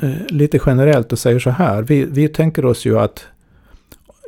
[0.00, 1.82] eh, lite generellt och säger så här.
[1.82, 3.26] Vi, vi tänker oss ju att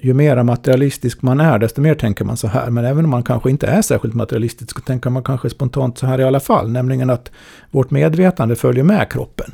[0.03, 2.71] ju mer materialistisk man är, desto mer tänker man så här.
[2.71, 6.07] Men även om man kanske inte är särskilt materialistisk, så tänker man kanske spontant så
[6.07, 6.71] här i alla fall.
[6.71, 7.31] Nämligen att
[7.71, 9.51] vårt medvetande följer med kroppen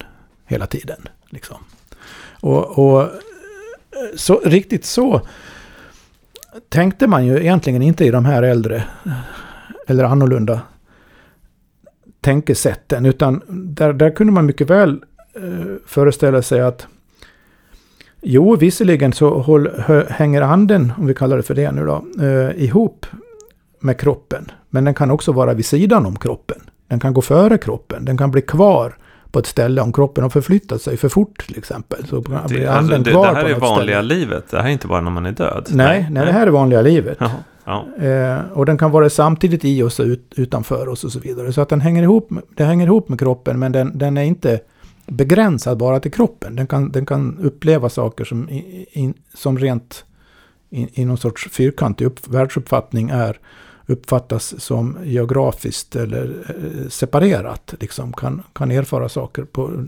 [0.47, 1.09] hela tiden.
[1.31, 1.57] Liksom.
[2.41, 3.09] Och, och
[4.17, 5.21] så, riktigt så
[6.69, 8.85] tänkte man ju egentligen inte i de här äldre,
[9.87, 10.61] eller annorlunda
[12.21, 13.07] tänkesätten.
[13.07, 16.87] Utan där, där kunde man mycket väl eh, föreställa sig att
[18.23, 19.71] Jo, visserligen så håll,
[20.09, 23.07] hänger anden, om vi kallar det för det nu då, eh, ihop
[23.81, 24.51] med kroppen.
[24.71, 26.57] Men den kan också vara vid sidan om kroppen.
[26.89, 28.05] Den kan gå före kroppen.
[28.05, 28.95] Den kan bli kvar
[29.31, 32.07] på ett ställe om kroppen har förflyttat sig för fort till exempel.
[32.07, 34.15] Så blir Det, alltså, det, kvar det här på är vanliga ställe.
[34.15, 34.45] livet.
[34.51, 35.69] Det här är inte bara när man är död.
[35.73, 37.17] Nej, nej, det här är vanliga livet.
[37.21, 37.31] Ja,
[37.65, 38.07] ja.
[38.07, 41.53] Eh, och den kan vara samtidigt i oss och ut, utanför oss och så vidare.
[41.53, 44.61] Så att den hänger ihop, det hänger ihop med kroppen men den, den är inte
[45.17, 46.57] begränsad bara till kroppen.
[46.57, 48.57] Den kan, den kan uppleva saker som, i,
[48.93, 50.05] i, som rent
[50.71, 53.39] i, i någon sorts fyrkantig upp, världsuppfattning är
[53.87, 57.75] uppfattas som geografiskt eller eh, separerat.
[57.81, 59.87] Liksom kan, kan erfara saker på...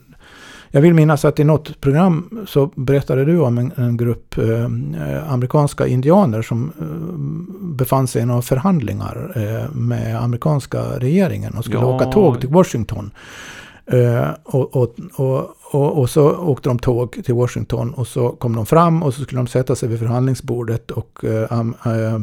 [0.68, 5.32] Jag vill minnas att i något program så berättade du om en, en grupp eh,
[5.32, 11.80] amerikanska indianer som eh, befann sig i några förhandlingar eh, med amerikanska regeringen och skulle
[11.80, 11.94] Ja.
[11.96, 13.10] åka tåg till Washington.
[13.87, 14.94] Eh, och, och,
[15.73, 19.23] och, och, så åkte de tåg till Washington och så kom de fram och så
[19.23, 22.18] skulle de sätta sig vid förhandlingsbordet och eh, eh,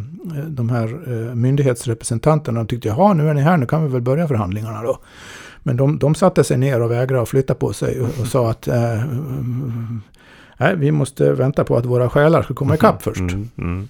[0.48, 0.88] de här
[1.36, 5.00] myndighetsrepresentanterna de tyckte jaha nu är ni här nu kan vi väl börja förhandlingarna då.
[5.64, 8.68] Men de, de satte sig ner och vägrade att flytta på sig och, sa att
[8.68, 9.04] eh,
[10.58, 13.20] nej, vi måste vänta på att våra själar ska komma ikapp först.
[13.20, 13.88] Mm, mm.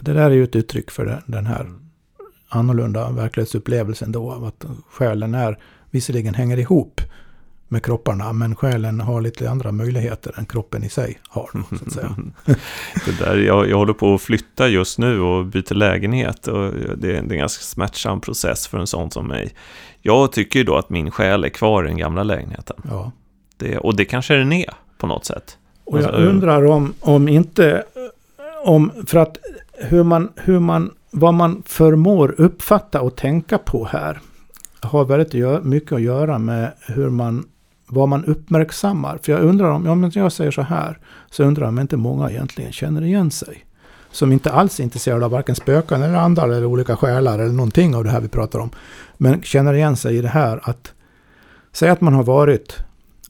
[0.00, 1.70] Det där är ju ett uttryck för den- den här
[2.48, 4.32] annorlunda verklighetsupplevelsen då.
[4.32, 5.58] Av att själen är,
[5.94, 7.00] visserligen hänger ihop
[7.68, 11.50] med kropparna, men själen har lite andra möjligheter än kroppen i sig har.
[11.78, 12.16] Så att säga.
[13.06, 16.46] Det där, jag, jag håller på att flytta just nu och byter lägenhet.
[16.46, 19.54] Och det, är, det är en ganska smärtsam process för en sån som mig.
[20.02, 22.76] Jag tycker ju då att min själ är kvar i den gamla lägenheten.
[22.90, 23.12] Ja.
[23.56, 25.58] Det, och det kanske den är på något sätt.
[25.84, 27.84] Och jag Alltså, undrar om, om inte,
[28.64, 29.36] om, för att
[29.72, 34.20] hur man, hur man, vad man förmår uppfatta och tänka på här
[34.84, 37.44] har väldigt mycket att göra med hur man,
[37.86, 39.18] vad man uppmärksammar.
[39.22, 40.98] För jag undrar om, om jag säger så här,
[41.30, 43.64] så undrar jag om inte många egentligen känner igen sig.
[44.10, 47.94] Som inte alls är intresserade av varken spöken eller andar eller olika själar eller någonting
[47.94, 48.70] av det här vi pratar om.
[49.16, 50.92] Men känner igen sig i det här att,
[51.72, 52.84] säg att man har varit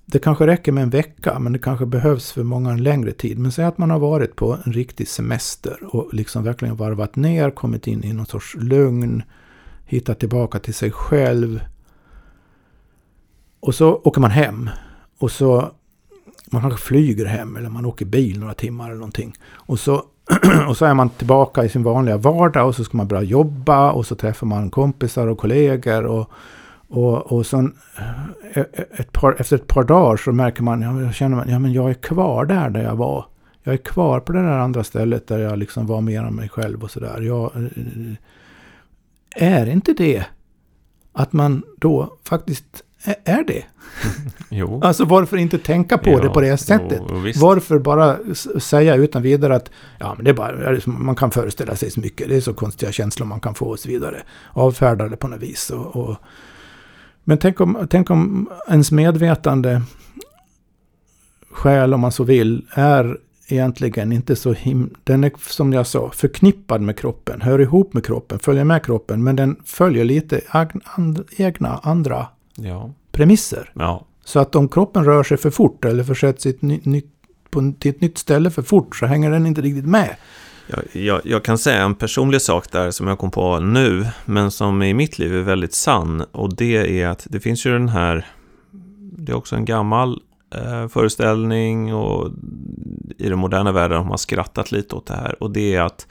[0.06, 3.38] det kanske räcker med en vecka, men det kanske behövs för många en längre tid.
[3.38, 7.50] Men säg att man har varit på en riktig semester och liksom verkligen varvat ner,
[7.50, 9.22] kommit in i någon sorts lugn,
[9.94, 11.60] hitta tillbaka till sig själv.
[13.60, 14.70] Och så åker man hem.
[15.18, 15.70] Och så,
[16.50, 19.34] man kanske flyger hem eller man åker bil några timmar eller någonting.
[19.52, 20.02] Och så,
[20.68, 23.92] och så är man tillbaka i sin vanliga vardag och så ska man börja jobba
[23.92, 26.30] och så träffar man kompisar och kollegor och
[26.88, 27.74] och, och sen
[28.52, 31.58] eh, eh, ett par, efter ett par dagar så märker man, jag känner man, ja
[31.58, 33.26] men jag är kvar där där jag var.
[33.62, 36.48] Jag är kvar på det där andra stället där jag liksom var mer av mig
[36.48, 37.20] själv och sådär.
[37.20, 37.62] Eh,
[39.34, 40.24] är inte det
[41.12, 42.64] att man då faktiskt
[43.24, 43.64] är- det?
[44.48, 44.80] Jo.
[44.84, 47.02] Alltså varför inte tänka på Ja, det på det sättet?
[47.08, 47.30] jo.
[47.36, 48.16] Varför bara
[48.60, 52.28] säga utan vidare att ja, men det är bara, man kan föreställa sig så mycket.
[52.28, 54.22] Det är så konstiga känslor man kan få och så vidare.
[54.52, 55.70] Avfärda det på något vis.
[55.70, 56.16] Och, och,
[57.24, 59.82] men tänk om, tänk om ens medvetande
[61.50, 64.94] själ, om man så vill, är egentligen inte så him...
[65.04, 69.24] Den är, som jag sa, förknippad med kroppen, hör ihop med kroppen, följer med kroppen,
[69.24, 72.26] men den följer lite ag- and, egna, andra
[72.56, 72.90] Ja.
[73.12, 73.70] premisser.
[73.74, 74.06] ja.
[74.24, 77.10] Så att om kroppen rör sig för fort eller försätts ny, nytt,
[77.50, 80.16] på, till ett nytt ställe för fort så hänger den inte riktigt med.
[80.66, 84.50] Jag, jag, jag kan säga en personlig sak där som jag kom på nu, men
[84.50, 86.20] som i mitt liv är väldigt sann.
[86.32, 88.26] Och det är att det finns ju den här,
[89.00, 90.20] det är också en gammal
[90.54, 92.30] eh, föreställning och
[93.18, 95.42] i den moderna världen har man skrattat lite åt det här.
[95.42, 96.06] Och det är att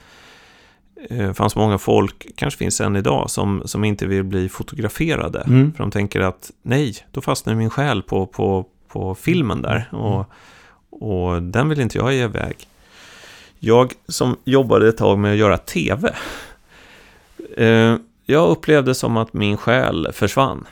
[1.10, 5.40] eh, det fanns många folk, kanske finns än idag, som, som inte vill bli fotograferade.
[5.40, 5.72] Mm.
[5.72, 9.88] För de tänker att nej, då fastnar min själ på, på, på filmen där.
[9.92, 10.26] Och,
[10.90, 12.68] och den vill inte jag ge iväg.
[13.58, 16.14] Jag som jobbade ett tag med att göra tv.
[17.56, 20.66] Eh, jag upplevde som att min själ försvann.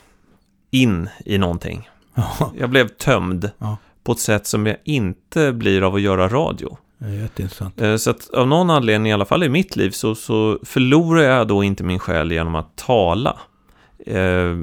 [0.71, 1.89] In i någonting.
[2.15, 3.77] Ja, Jag blev tömd Ja.
[4.05, 6.77] på ett sätt som jag inte blir av att göra radio.
[7.23, 7.81] jätteintressant.
[7.81, 11.23] Eh, Så att av någon anledning, i alla fall i mitt liv, så, så förlorar
[11.23, 13.39] jag då inte min själ genom att tala.
[14.07, 14.57] Eh,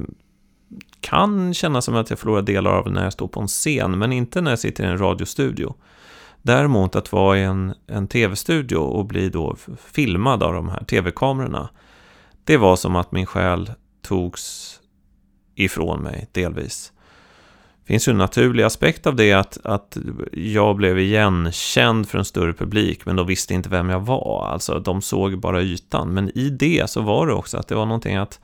[1.01, 4.11] kan kännas som att jag förlorar delar av när jag står på en scen, men
[4.13, 5.75] inte när jag sitter i en radiostudio.
[6.41, 11.69] Däremot att vara i en, en tv-studio och bli då filmad av de här tv-kamerorna,
[12.43, 14.75] det var som att min själ togs
[15.55, 16.91] ifrån mig delvis.
[17.89, 19.97] Det finns ju en naturlig aspekt av det att, att
[20.31, 24.49] jag blev igenkänd för en större publik men de visste inte vem jag var.
[24.53, 26.13] Alltså de såg bara ytan.
[26.13, 28.39] Men i det så var det också att det var någonting att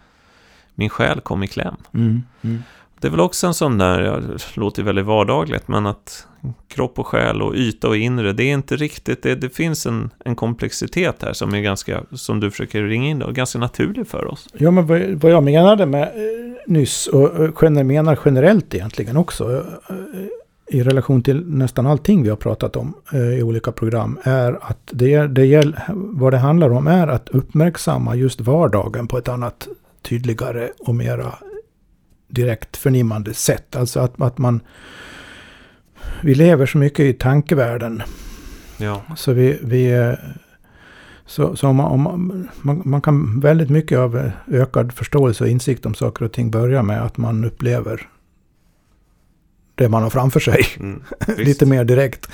[0.75, 1.75] min själ kom i kläm.
[1.93, 2.23] Mm.
[2.41, 2.63] Mm.
[2.99, 6.27] Det är väl också en sån där, det låter väldigt vardagligt, men att
[6.67, 10.09] kropp och själ och yta och inre, det är inte riktigt, det, det finns en,
[10.25, 14.25] en komplexitet här som är ganska, som du försöker ringa in då, ganska naturlig för
[14.25, 14.47] oss.
[14.53, 19.53] Ja, men vad, vad jag menade med eh, nyss, och eh, menar generellt egentligen också,
[19.89, 19.95] eh,
[20.67, 22.93] i relation till nästan allting vi har pratat om
[23.37, 28.41] i olika program, är att det, det vad det handlar om är att uppmärksamma just
[28.41, 29.67] vardagen på ett annat
[30.01, 31.33] tydligare och mera
[32.35, 33.75] direkt förnimmande sätt.
[33.75, 34.59] Alltså att, att man...
[36.21, 38.03] Vi lever så mycket i tankevärlden.
[38.77, 39.01] Ja.
[39.17, 39.59] Så vi...
[39.63, 40.13] vi eh,
[41.27, 45.85] så, så om man, om man, man kan väldigt mycket av ökad förståelse och insikt
[45.85, 48.07] om saker och ting börja med att man upplever
[49.75, 50.65] det man har framför sig.
[50.79, 51.03] Mm,
[51.37, 52.29] Lite mer direkt.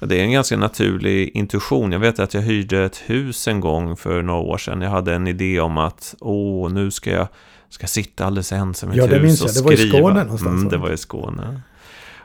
[0.00, 1.92] Det är en ganska naturlig intuition.
[1.92, 4.80] Jag vet att jag hyrde ett hus en gång för några år sedan.
[4.80, 7.28] Jag hade en idé om att åh, nu ska jag
[7.70, 9.54] ska sitta alldeles ensam i ett Ja, det hus minns och jag.
[9.54, 9.98] Det var i skriva.
[9.98, 11.60] Skåne någonstans, Mm, det var i Skåne.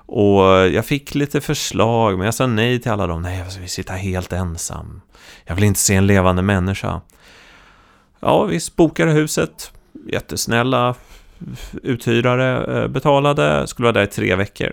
[0.06, 3.21] Och jag fick lite förslag, men jag sa nej till alla dem.
[3.21, 5.01] Nej, jag vill sitta helt ensam.
[5.45, 7.01] Jag vill inte se en levande människa.
[8.19, 9.71] Ja, vi bokade huset.
[10.08, 10.95] Jättesnälla
[11.84, 13.67] uthyrare eh, betalade.
[13.67, 14.71] Skulle vara där i tre veckor.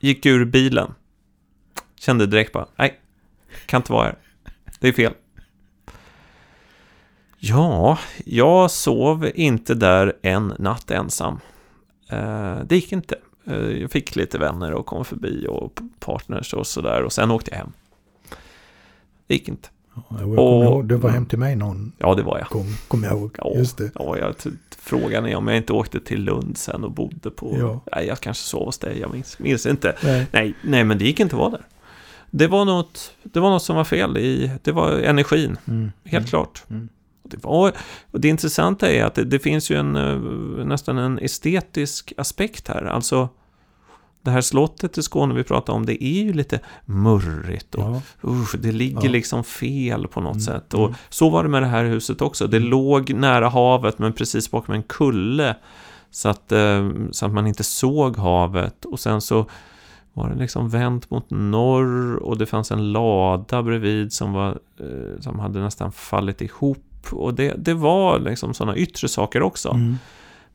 [0.00, 0.94] Gick ur bilen.
[2.00, 3.00] Kände direkt bara, nej,
[3.66, 4.14] kan inte vara här.
[4.80, 5.12] Det är fel.
[7.42, 11.38] Ja, jag sov inte där en natt ensam.
[12.08, 13.16] Eh, det gick inte.
[13.46, 17.50] Eh, jag fick lite vänner och kom förbi och partners och sådär och sen åkte
[17.50, 17.72] jag hem.
[19.26, 19.68] Det gick inte.
[20.08, 22.48] Kommer Och- du var hem till mig någon Ja, det var jag.
[22.48, 23.34] gång, kommer jag ihåg.
[23.38, 23.90] Ja, Just det.
[23.94, 24.34] Ja, jag,
[24.78, 27.56] frågan är om jag inte åkte till Lund sen och bodde på...
[27.58, 27.80] Ja.
[27.96, 29.96] Nej, jag kanske sov hos dig, jag minns, minns inte.
[30.02, 30.26] Nej.
[30.32, 31.66] Nej, nej, men det gick inte att vara där.
[32.30, 34.50] Det var något, det var något som var fel i...
[34.62, 35.92] Det var energin, Mm.
[36.04, 36.28] helt Mm.
[36.28, 36.62] klart.
[36.70, 36.88] Mm.
[37.42, 37.72] Var,
[38.10, 42.68] och det intressanta är att det, det finns ju en, eh, nästan en estetisk aspekt
[42.68, 42.84] här.
[42.84, 43.28] Alltså,
[44.22, 48.02] det här slottet i Skåne vi pratar om, det är ju lite murrigt och Ja.
[48.24, 49.10] usch, det ligger Ja.
[49.10, 50.74] liksom fel på något Mm, sätt.
[50.74, 50.94] Och mm.
[51.08, 52.46] så var det med det här huset också.
[52.46, 55.56] Det låg nära havet men precis bakom en kulle.
[56.10, 58.84] Så att, eh, så att man inte såg havet.
[58.84, 59.46] Och sen så
[60.12, 64.48] var det liksom vänt mot norr och det fanns en lada bredvid som, var,
[64.80, 66.84] eh, som hade nästan fallit ihop.
[67.12, 69.68] Och det, det var liksom sådana yttre saker också.
[69.68, 69.98] Mm.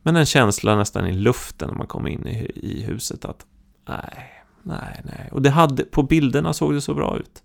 [0.02, 3.46] Men en känsla nästan i luften när man kom in i, i huset att
[3.88, 4.32] nej,
[4.62, 5.28] nej, nej.
[5.32, 7.42] Och det hade, på bilderna såg det så bra ut.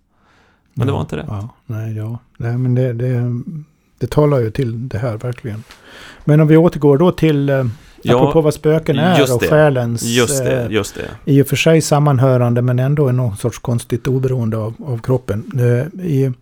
[0.74, 1.24] Men det Ja, var inte det.
[1.28, 2.18] Ja, nej, ja.
[2.36, 3.40] nej men det, det,
[3.98, 5.64] det talar ju till det här verkligen.
[6.24, 7.64] Men om vi återgår då till, eh,
[8.08, 9.48] apropå vad spöken är och det.
[9.48, 11.32] själens Just det, eh, just det.
[11.32, 15.50] i och för sig sammanhörande men ändå någon sorts konstigt oberoende av, av kroppen.
[15.54, 16.32] Eh, I,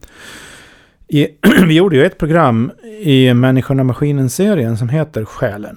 [1.11, 1.29] i,
[1.67, 2.71] vi gjorde ju ett program
[3.03, 5.77] i Människan och Maskinen-serien som heter Själen.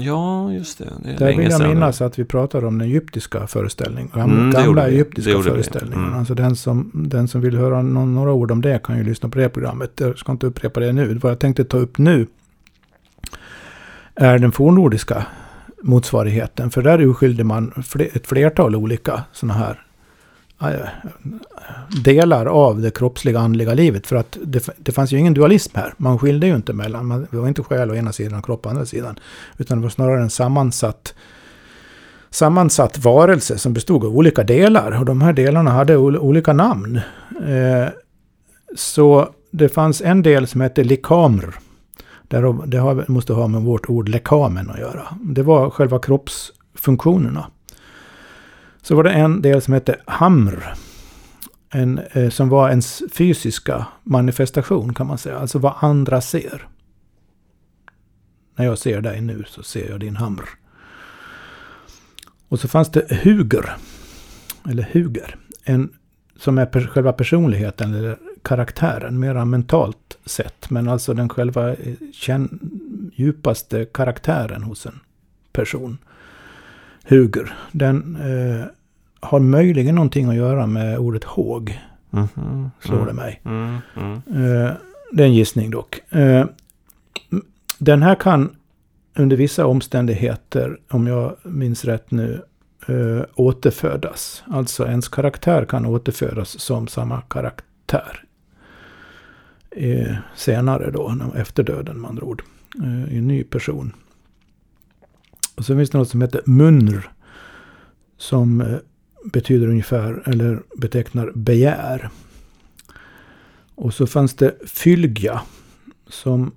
[0.00, 0.84] Ja, just det.
[1.04, 4.10] det är Där länge vill jag minnas att vi pratade om den egyptiska föreställningen.
[4.14, 5.42] Gamla, Mm, gamla egyptiska vi.
[5.42, 6.04] föreställningen.
[6.04, 6.18] Mm.
[6.18, 9.28] Alltså den som, den som vill höra någon, några ord om det kan ju lyssna
[9.28, 9.90] på det programmet.
[10.00, 11.14] Jag ska inte upprepa det nu.
[11.14, 12.26] Vad jag tänkte ta upp nu
[14.14, 15.26] är den fornnordiska
[15.82, 16.70] motsvarigheten.
[16.70, 19.80] För där urskilde man fle- ett flertal olika sådana här
[20.60, 20.88] Eh,
[22.04, 24.06] delar av det kroppsliga andliga livet.
[24.06, 25.94] För att det, det fanns ju ingen dualism här.
[25.96, 28.66] Man skilde ju inte mellan, man, det var inte själ å ena sidan och kropp
[28.66, 29.18] å andra sidan.
[29.58, 31.14] Utan det var snarare en sammansatt,
[32.30, 34.98] sammansatt varelse som bestod av olika delar.
[34.98, 37.00] Och de här delarna hade ol, olika namn.
[37.46, 37.88] Eh,
[38.76, 41.54] så det fanns en del som hette likamr.
[42.28, 45.02] Där, det har, måste ha med vårt ord lekamen att göra.
[45.20, 47.46] Det var själva kroppsfunktionerna.
[48.84, 50.74] Så var det en del som hette hamr.
[51.70, 55.38] En, eh, som var ens fysiska manifestation kan man säga.
[55.38, 56.68] Alltså vad andra ser.
[58.56, 60.48] När jag ser dig nu så ser jag din hamr.
[62.48, 63.76] Och så fanns det huger.
[64.68, 65.36] Eller huger.
[65.64, 65.92] En,
[66.36, 69.20] som är per, själva personligheten eller karaktären.
[69.20, 70.70] Mera mentalt sett.
[70.70, 72.58] Men alltså den själva eh, känn,
[73.14, 75.00] djupaste karaktären hos en
[75.52, 75.98] person.
[77.04, 77.54] Huger.
[77.72, 78.66] Den eh,
[79.20, 81.80] har möjligen någonting att göra med ordet håg.
[82.10, 83.40] Mhm, Slår mm, det mig.
[83.44, 84.14] Mm, mm.
[84.14, 84.72] Eh,
[85.12, 86.12] det är en gissning dock.
[86.12, 86.46] Eh,
[87.78, 88.56] den här kan
[89.16, 92.42] under vissa omständigheter, om jag minns rätt nu,
[92.88, 94.44] eh, återfödas.
[94.46, 98.24] Alltså ens karaktär kan återfödas som samma karaktär.
[99.70, 102.42] Eh, senare då, efter döden med andra ord.
[102.82, 103.92] Eh, i en ny person.
[105.54, 107.10] Och sen finns det något som heter munr.
[108.16, 108.76] Som eh,
[109.24, 112.10] betyder ungefär, eller betecknar begär.
[113.74, 115.42] Och så fanns det fylgja.
[116.06, 116.52] Som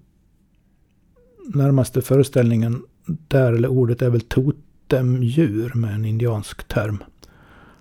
[1.47, 7.03] närmaste föreställningen där, eller ordet är väl totemdjur med en indiansk term.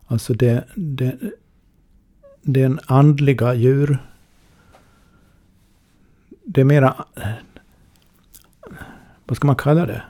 [0.06, 1.18] Alltså det, det,
[2.42, 3.98] det är en andliga djur.
[6.44, 7.04] Det är mera...
[7.14, 7.28] Eh,
[9.24, 10.02] vad ska man kalla det?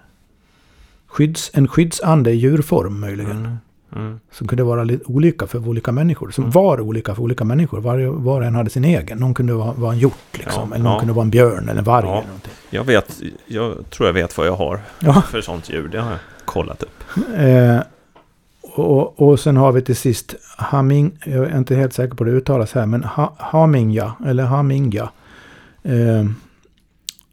[1.17, 3.37] Skydds, en skyddsande i djurform möjligen.
[3.37, 3.57] Mm.
[3.97, 4.21] Mm.
[4.33, 6.31] Som kunde vara lite olika för olika människor.
[6.31, 6.53] Som mm.
[6.53, 7.81] var olika för olika människor.
[7.81, 9.19] Var, var en hade sin egen.
[9.19, 10.69] Någon kunde vara, vara en hjort liksom.
[10.69, 10.99] Ja, eller någon ja.
[10.99, 12.07] kunde vara en björn eller en varg.
[12.07, 12.13] Ja.
[12.13, 12.53] Eller någonting.
[12.71, 15.23] Jag, vet, jag tror jag vet vad jag har ja.
[15.23, 15.89] för sånt djur.
[15.89, 17.03] Det har jag kollat upp.
[17.37, 17.81] Eh,
[18.63, 22.31] och, och sen har vi till sist Haming, jag är inte helt säker på det
[22.31, 25.11] uttalas här, men ha, Hamingja, eller Hamingja.
[25.83, 26.25] Eh,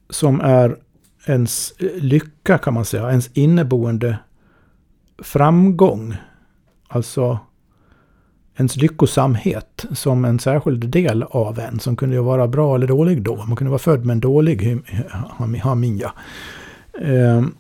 [0.10, 0.76] som är
[1.26, 4.18] ens lycka kan man säga, ens inneboende
[5.24, 6.16] framgång.
[6.88, 7.40] Alltså
[8.58, 13.36] ens lyckosamhet som en särskild del av en som kunde vara bra eller dålig då.
[13.36, 14.82] Man kunde vara född med en dålig
[15.64, 16.14] Haminja.
[17.02, 17.56] Ehm,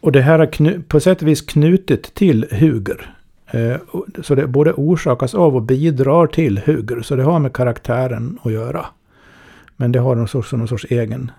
[0.00, 3.16] och det här är på sätt och vis knutet till Huger.
[3.46, 3.78] Ehm,
[4.22, 7.02] så det både orsakas av och bidrar till Huger.
[7.02, 8.86] Så det har med karaktären att göra.
[9.76, 11.30] Men det har någon sorts, någon sorts egen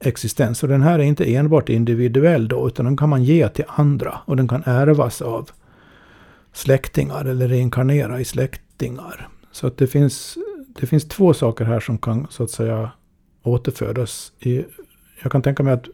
[0.00, 0.62] existens.
[0.62, 4.18] Och den här är inte enbart individuell då, utan den kan man ge till andra.
[4.24, 5.50] Och den kan ärvas av
[6.52, 9.28] släktingar eller reinkarnera i släktingar.
[9.52, 10.38] Så att det finns,
[10.80, 12.90] det finns två saker här som kan så att säga
[13.42, 14.32] återfödas.
[14.38, 14.64] I,
[15.22, 15.86] jag kan tänka mig att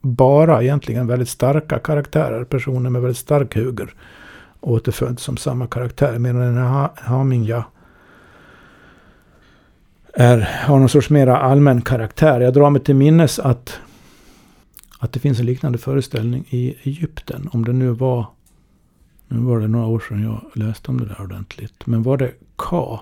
[0.00, 3.94] bara egentligen väldigt starka karaktärer, personer med väldigt stark huger,
[4.60, 6.18] återföds som samma karaktär.
[6.18, 7.24] Medan den här ha
[10.14, 12.40] är, har någon sorts mera allmän karaktär.
[12.40, 13.78] Jag drar mig till minnes att,
[14.98, 17.50] att det finns en liknande föreställning i Egypten.
[17.52, 18.26] Om det nu var,
[19.28, 21.86] nu var det några år sedan jag läste om det där ordentligt.
[21.86, 23.00] Men var det Ka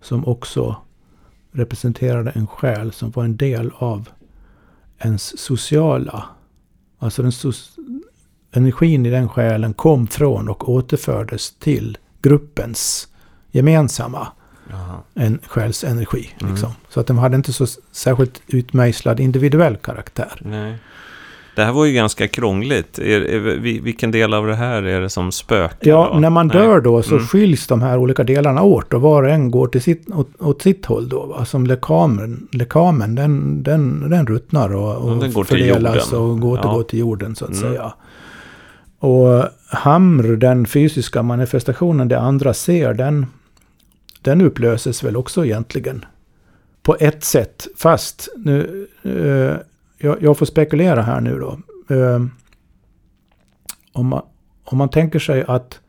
[0.00, 0.76] som också
[1.52, 4.08] representerade en själ som var en del av
[4.98, 6.24] ens sociala,
[6.98, 7.52] alltså den so
[8.50, 13.08] energin i den själen kom från och återfördes till gruppens
[13.50, 14.28] gemensamma
[15.14, 16.30] en själsenergi.
[16.40, 16.52] Mm.
[16.52, 16.72] Liksom.
[16.88, 20.40] Så att de hade inte så särskilt utmejslad individuell karaktär.
[20.40, 20.78] Nej.
[21.58, 22.98] Det här var ju ganska krångligt.
[22.98, 25.90] Är, är, vilken del av det här är det som spökar?
[25.90, 26.18] Ja, då?
[26.18, 26.56] när man Nej.
[26.56, 27.26] dör då så mm.
[27.26, 30.62] skiljs de här olika delarna åt och var och en går till sitt, åt, åt
[30.62, 31.26] sitt håll då.
[31.26, 31.44] Va?
[31.44, 36.82] Som lekamen, lekamen den, den, den ruttnar och, och den går fördelas och går ja.
[36.82, 37.62] till jorden så att mm.
[37.62, 37.92] säga.
[38.98, 43.26] Och Hamr, den fysiska manifestationen det andra ser, den
[44.28, 46.04] den upplöses väl också egentligen.
[46.82, 49.56] På ett sätt, fast nu, eh,
[49.98, 51.58] jag, jag, får spekulera här nu då.
[51.94, 52.22] Eh,
[53.92, 54.22] om, man,
[54.64, 55.80] om man tänker sig att,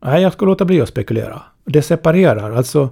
[0.00, 1.42] nej jag ska låta bli att spekulera.
[1.64, 2.88] Det separerar, alltså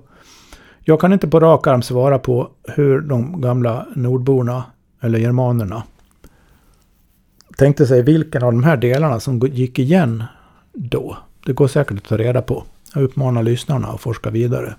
[0.81, 4.65] jag kan inte på rak arm svara på hur de gamla nordborna,
[5.01, 5.83] eller germanerna,
[7.57, 10.25] tänkte sig vilken av de här delarna som gick igen
[10.73, 11.17] då.
[11.47, 12.65] Det går säkert att ta reda på.
[12.95, 14.75] Jag uppmanar lyssnarna att forska vidare.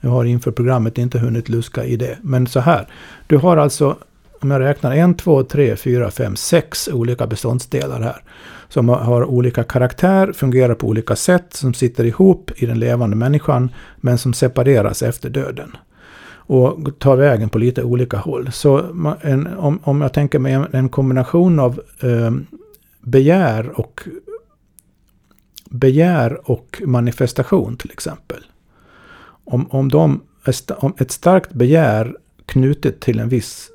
[0.00, 2.18] Jag har inför programmet inte hunnit luska i det.
[2.22, 2.86] Men så här.
[3.26, 3.96] Du har alltså,
[4.40, 8.22] om jag räknar, en, två, tre, fyra, fem, sex olika beståndsdelar här.
[8.68, 13.70] Som har olika karaktär, fungerar på olika sätt, som sitter ihop i den levande människan,
[13.96, 15.76] men som separeras efter döden.
[16.32, 18.52] Och tar vägen på lite olika håll.
[18.52, 18.78] Så
[19.20, 22.30] en, om, om jag tänker mig en, en kombination av eh,
[23.00, 24.00] begär och
[25.70, 28.44] begär och manifestation till exempel.
[29.44, 30.20] Om, om, de,
[30.76, 32.16] om ett starkt begär
[32.46, 33.70] knutet till en viss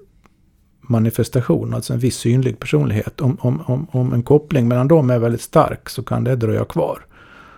[0.81, 3.21] manifestation, alltså en viss synlig personlighet.
[3.21, 6.65] Om, om, om, om en koppling mellan dem är väldigt stark så kan det dröja
[6.65, 7.05] kvar.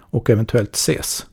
[0.09, 1.25] Och eventuellt ses.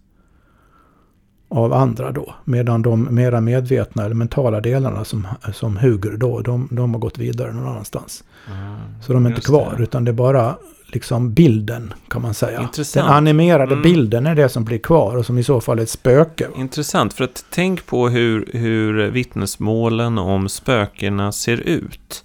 [1.49, 2.35] Av andra då.
[2.45, 7.19] Medan de mera medvetna eller mentala delarna som, som Huger då, de, de har gått
[7.19, 8.25] vidare någon annanstans.
[8.49, 9.83] Mm, så de är inte kvar, det.
[9.83, 12.63] utan det är bara liksom bilden kan man säga.
[12.63, 13.07] Intressant.
[13.07, 13.83] Den animerade mm.
[13.83, 16.49] bilden är det som blir kvar och som i så fall är ett spöke.
[16.57, 22.25] Intressant, för att tänk på hur, hur vittnesmålen om spökena ser ut.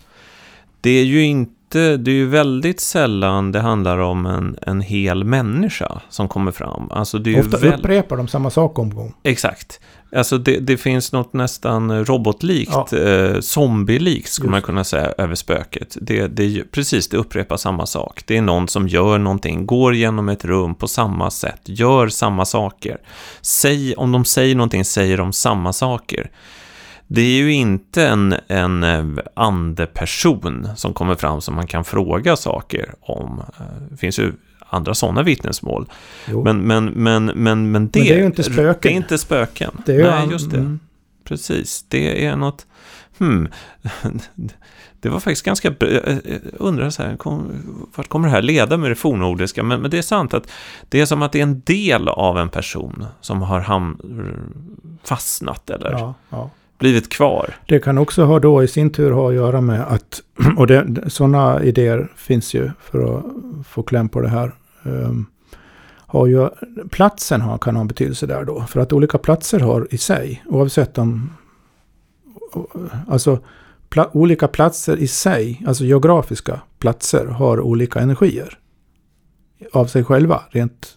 [0.82, 5.24] Det är ju inte det är ju väldigt sällan det handlar om en, en hel
[5.24, 6.91] människa som kommer fram.
[6.91, 7.74] Alltså det är Ofta väl...
[7.74, 9.13] upprepar de samma sak om gång.
[9.24, 9.80] Exakt.
[10.15, 12.97] Alltså det, det, finns något nästan robotlikt, ja.
[12.97, 14.51] eh, zombielikt skulle Just.
[14.51, 15.97] man kunna säga över spöket.
[16.01, 18.24] Det, det, precis, det upprepar samma sak.
[18.26, 22.45] Det är någon som gör någonting, går genom ett rum på samma sätt, gör samma
[22.45, 22.97] saker.
[23.41, 26.30] Säg, om de säger någonting säger de samma saker.
[27.12, 32.36] Det är ju inte en, en eh, andeperson som kommer fram som man kan fråga
[32.36, 33.43] saker om.
[33.60, 35.89] Eh, det finns ju andra sådana vittnesmål.
[36.43, 38.80] Men, men, men, men, men, det, men det är ju inte spöken.
[38.82, 39.82] Det är inte spöken.
[39.86, 40.57] Det är Nej, just det.
[40.57, 40.80] Mm.
[41.24, 41.86] Precis.
[41.88, 42.66] Det är något...
[43.18, 43.47] Hmm.
[45.01, 45.74] Det var faktiskt ganska...
[45.80, 46.20] Jag
[46.53, 47.51] undrar så här, kom,
[47.95, 49.64] vart kommer det här leda med det fornnordiska?
[49.64, 50.51] Men, men det är sant att
[50.89, 54.01] det är som att det är en del av en person som har ham,
[55.03, 56.49] fastnat eller Ja, ja
[56.80, 57.56] blivit kvar.
[57.68, 60.22] Det kan också ha då i sin tur ha att göra med att,
[60.58, 63.26] och det, sådana idéer finns ju för att
[63.68, 64.52] få kläm på det här.
[64.84, 65.26] Um,
[65.98, 66.50] har ju,
[66.92, 68.62] platsen har, kan ha en betydelse där då.
[68.62, 71.34] För att olika platser har i sig, oavsett om...
[73.08, 73.40] Alltså
[73.90, 78.58] pla, olika platser i sig, alltså geografiska platser, har olika energier.
[79.74, 80.96] Av sig själva, rent...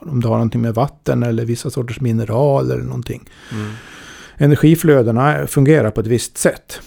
[0.00, 3.28] Om det har någonting med vatten eller vissa sorters mineral eller någonting.
[3.52, 3.72] Mm.
[4.36, 6.80] Energiflödena fungerar på ett visst sätt.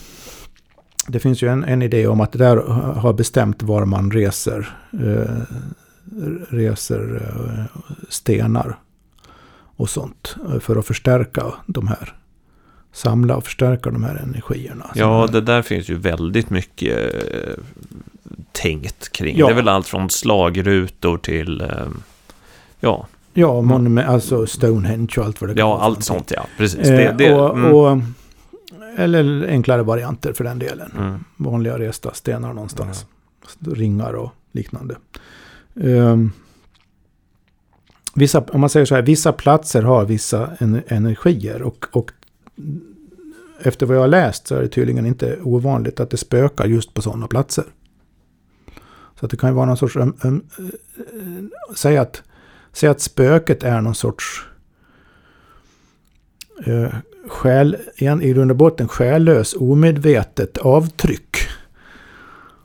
[1.08, 2.58] Det finns ju en, en idé om att det där
[2.94, 5.42] har bestämt var man reser, eh,
[6.50, 8.76] reser eh, stenar
[9.76, 10.36] och sånt.
[10.54, 12.16] eh, För att förstärka de här,
[12.94, 14.92] samla och förstärka de här energierna.
[14.96, 17.64] Ja, det där finns ju väldigt mycket eh,
[18.52, 19.38] tänkt kring.
[19.38, 19.46] Ja.
[19.46, 21.64] Det är väl allt från slagrutor till...
[22.82, 26.46] Ja, ja monument, alltså Stonehenge och allt vad det ja, allt sånt ja.
[26.58, 26.80] Precis.
[26.80, 27.98] Eh, Det, det, och, mm, och,
[28.98, 30.92] eller enklare varianter för den delen.
[30.98, 33.06] mm, vanliga resta stenar någonstans.
[33.60, 34.96] Ringar och liknande.
[35.76, 36.32] Ehm,
[38.16, 41.62] vissa, om man säger så här, vissa platser har vissa en, energier.
[41.62, 42.12] Och, och
[43.62, 46.94] efter vad jag har läst så är det tydligen inte ovanligt att det spökar just
[46.94, 47.66] på sådana platser.
[49.20, 49.96] Så att det kan ju vara någon sorts...
[49.96, 52.24] Um, um, eh, säg, att,
[52.74, 54.46] säg att spöket är någon sorts...
[56.68, 56.94] Uh,
[57.28, 61.38] själ, igen, i grund och botten själlös, omedvetet avtryck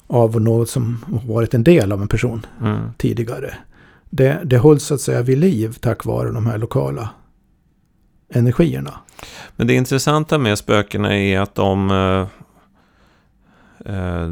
[0.07, 2.91] av något som varit en del av en person mm.
[2.99, 3.55] tidigare.
[4.11, 7.11] Det, det hålls så att säga vid liv tack vare de här lokala
[8.29, 8.95] energierna.
[9.57, 12.27] Men det intressanta med spökena är att de...
[13.89, 14.29] eh,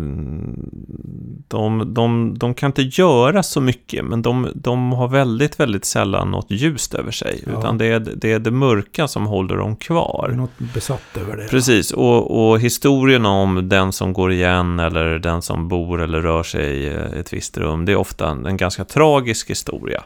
[1.48, 6.30] De, de, de kan inte göra så mycket, men de, de har väldigt, väldigt sällan
[6.30, 7.44] något ljust över sig.
[7.46, 7.58] Ja.
[7.58, 10.32] Utan det är, det är det mörka som håller dem kvar.
[10.36, 11.48] något besatt över det.
[11.48, 16.42] Precis, och, och historien om den som går igen eller den som bor eller rör
[16.42, 16.88] sig i
[17.20, 20.02] ett visst rum, det är ofta en ganska tragisk historia.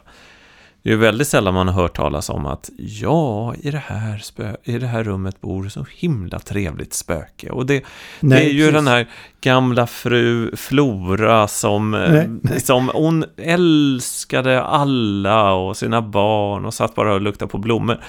[0.82, 4.18] Det är ju väldigt sällan man har hört talas om att ja, i det här,
[4.18, 7.50] spö- i det här rummet bor så himla trevligt spöke.
[7.50, 7.84] Och det,
[8.20, 8.74] Nej, det är ju precis.
[8.74, 9.06] den här
[9.40, 12.60] gamla fru Flora som, eh, Nej, nej.
[12.60, 18.00] som hon älskade alla och sina barn och satt bara och luktade på blommor.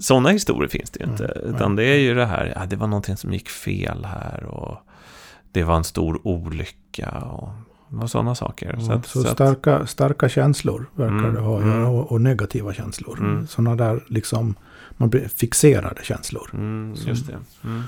[0.00, 1.24] Sådana historier finns det ju inte.
[1.24, 4.44] Mm, utan det är ju det här, ja, det var någonting som gick fel här
[4.44, 4.78] och
[5.52, 7.48] det var en stor olycka och,
[7.90, 8.74] och sådana saker.
[8.78, 11.84] Ja, så att, så så att, starka, starka känslor verkar Mm, det ha mm.
[11.84, 13.18] och, och negativa känslor.
[13.18, 13.46] Mm.
[13.46, 14.54] Sådana där liksom,
[14.96, 16.50] man blir fixerade känslor.
[16.52, 17.38] mm, just det.
[17.64, 17.82] Mm.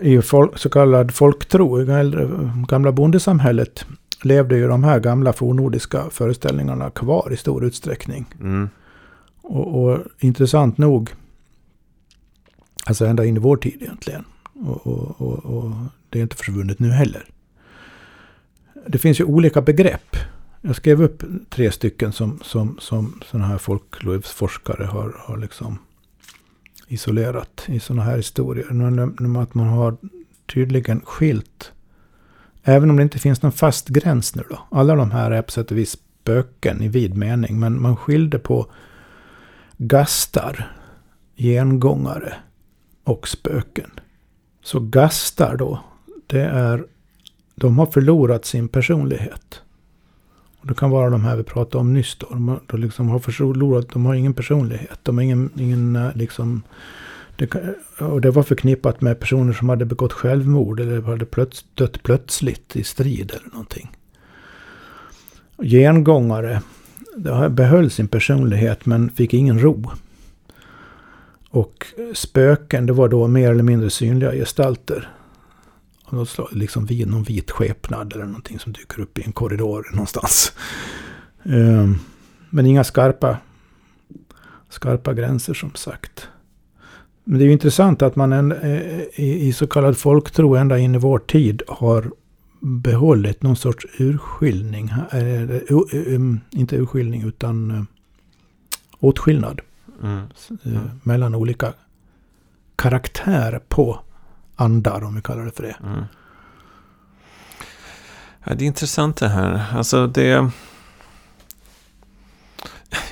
[0.00, 1.84] I folk, så kallad folktro, i
[2.68, 3.84] gamla bondesamhället,
[4.22, 8.26] levde ju de här gamla fornnordiska föreställningarna kvar i stor utsträckning.
[8.40, 8.68] Mm.
[9.42, 11.10] Och, och intressant nog,
[12.84, 14.24] alltså ända in i vår tid egentligen.
[14.54, 15.72] Och, och, och, och
[16.10, 17.24] det är inte försvunnet nu heller.
[18.86, 20.16] Det finns ju olika begrepp.
[20.60, 25.78] Jag skrev upp tre stycken som, som, som sådana här folklivsforskare har, har liksom
[26.88, 28.66] isolerat i sådana här historier.
[28.70, 29.96] Men, men att man har
[30.46, 31.72] tydligen skilt,
[32.62, 34.58] även om det inte finns någon fast gräns nu då.
[34.70, 37.60] Alla de här är på sätt och vis spöken i vid mening.
[37.60, 38.66] Men man skilde på
[39.78, 40.76] gastar,
[41.36, 42.34] gengångare
[43.04, 43.90] och spöken.
[44.62, 45.80] Så gastar då,
[46.26, 46.84] det är,
[47.62, 49.60] de har förlorat sin personlighet.
[50.60, 52.26] Och det kan vara de här vi pratade om nyss då.
[52.30, 54.98] De har, de liksom har förlorat, de har ingen personlighet.
[55.02, 56.62] De har ingen, ingen eh, liksom...
[57.36, 57.54] Det,
[57.98, 62.76] och det var förknippat med personer som hade begått självmord eller hade plöts, dött plötsligt
[62.76, 63.90] i strid eller någonting.
[65.58, 66.62] Gengångare
[67.50, 69.90] behöll sin personlighet men fick ingen ro.
[71.50, 75.08] Och spöken, det var då mer eller mindre synliga gestalter.
[76.12, 79.32] Av något slag, liksom vid, någon vit skepnad eller någonting som dyker upp i en
[79.32, 80.52] korridor någonstans.
[81.44, 81.98] Ehm,
[82.50, 83.38] Men inga skarpa,
[84.68, 86.28] skarpa gränser som sagt.
[87.24, 90.78] Men det är ju intressant att man en, eh, i, i så kallad folktro ända
[90.78, 92.10] in i vår tid har
[92.60, 94.88] behållit någon sorts urskiljning.
[95.12, 95.50] Eh,
[96.14, 97.82] um, Inte urskiljning utan eh,
[98.98, 99.60] åtskillnad
[100.02, 100.24] Mm.
[100.64, 101.72] eh, mellan olika
[102.76, 104.00] karaktärer på
[104.56, 105.76] andar om vi kallar det för det.
[105.84, 106.04] Mm.
[108.44, 109.64] Ja, det är intressant det här.
[109.76, 110.50] Alltså det...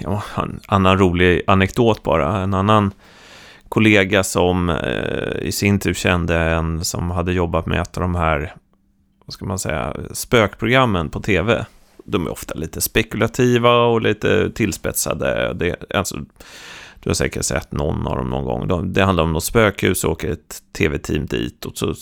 [0.01, 2.43] Ja, en annan rolig anekdot bara.
[2.43, 2.93] En annan
[3.68, 8.14] kollega som eh, i sin tur kände en som hade jobbat med ett av de
[8.14, 8.55] här,
[9.24, 11.66] vad ska man säga, spökprogrammen på tv.
[12.05, 15.53] De är ofta lite spekulativa och lite tillspetsade.
[15.55, 16.16] Det, alltså,
[17.01, 18.92] du har säkert sett någon av dem någon gång.
[18.92, 21.94] Det handlar om något spökhus och åker ett tv-team dit och så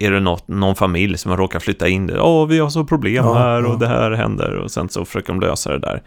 [0.00, 2.20] är det något, någon familj som har råkat flytta in där.
[2.20, 3.76] Åh, vi har så problem ja, här och ja.
[3.76, 6.02] det här händer och sen så försöker de lösa det där.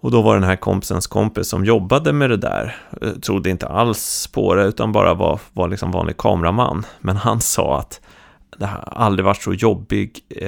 [0.00, 3.66] Och då var den här kompisens kompis som jobbade med det där, eh, trodde inte
[3.66, 6.86] alls på det utan bara var, var liksom vanlig kameraman.
[7.00, 8.00] Men han sa att
[8.58, 10.46] det har aldrig varit så jobbig, eh,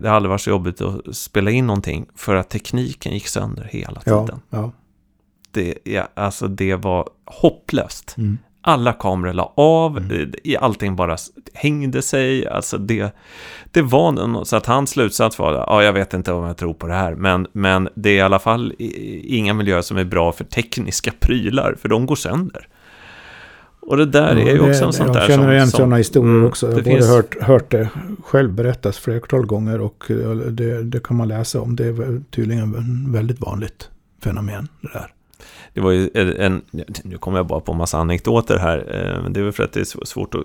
[0.00, 3.64] det har aldrig varit så jobbigt att spela in någonting för att tekniken gick sönder
[3.64, 4.40] hela tiden.
[4.50, 4.72] Ja, ja.
[5.56, 8.14] Det, ja, alltså det var hopplöst.
[8.18, 8.38] Mm.
[8.60, 10.32] Alla kameror la av, mm.
[10.44, 11.16] Eh, allting bara
[11.54, 12.48] hängde sig.
[12.48, 13.16] Alltså det,
[13.70, 16.74] det var något, så att hans slutsats var, ja, jag vet inte om jag tror
[16.74, 20.32] på det här, men, men det är i alla fall inga miljöer som är bra
[20.32, 22.68] för tekniska prylar, för de går sönder.
[23.80, 26.34] Och det där ja, är ju också en sån där Jag känner igen sådana historier
[26.34, 26.66] mm, också.
[26.66, 27.08] Jag har både finns...
[27.08, 27.88] hört, hört det
[28.24, 30.04] själv berättas flertal gånger och
[30.50, 31.76] det, det kan man läsa om.
[31.76, 33.90] Det är tydligen väldigt vanligt
[34.22, 35.15] fenomen det där.
[35.74, 36.62] Det var ju en,
[37.04, 39.72] nu kommer jag bara på en massa anekdoter här, eh, det är väl för att
[39.72, 40.44] det är svårt att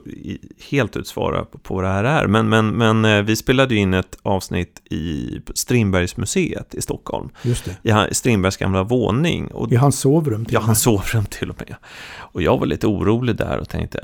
[0.70, 4.18] helt utsvara på vad det här är, men, men, men eh, vi spelade in ett
[4.24, 7.30] avsnitt i Strindbergsmuseet i Stockholm.
[7.42, 8.08] Just det.
[8.12, 9.48] I Strindbergs gamla våning.
[9.48, 11.76] Och, I hans sovrum till Ja, hans sovrum till och med.
[12.18, 14.00] Och jag var lite orolig där och tänkte,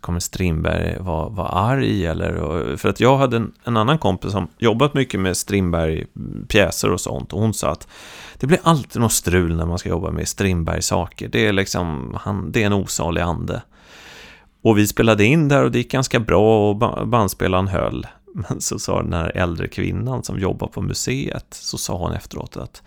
[0.00, 2.76] kommer Strindberg vara, vara arg eller?
[2.76, 7.32] För att jag hade en, en annan kompis som jobbat mycket med Strindberg-pjäser och sånt
[7.32, 7.88] och hon sa att
[8.42, 11.28] det blir alltid något strul när man ska jobba med Strindbergs saker.
[11.28, 13.62] Det är liksom, han, det är en osalig ande.
[14.62, 16.76] Och vi spelade in där och det gick ganska bra och
[17.08, 18.06] bandspelaren höll.
[18.34, 22.56] Men så sa den här äldre kvinnan som jobbar på museet, så sa hon efteråt
[22.56, 22.82] att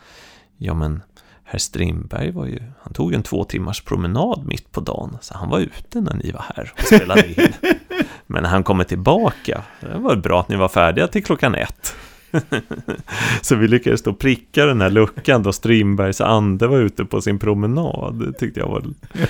[0.57, 1.01] ja men
[1.43, 5.37] herr Strindberg var ju, han tog ju en två timmars promenad mitt på dagen, så
[5.37, 7.53] han var ute när ni var här och spelade in.
[8.27, 11.95] Men när han kommer tillbaka, det var bra att ni var färdiga till klockan ett.
[13.41, 17.39] så vi lyckades då pricka den här luckan då Strindbergs ande var ute på sin
[17.39, 18.19] promenad.
[18.19, 18.83] Det tyckte jag var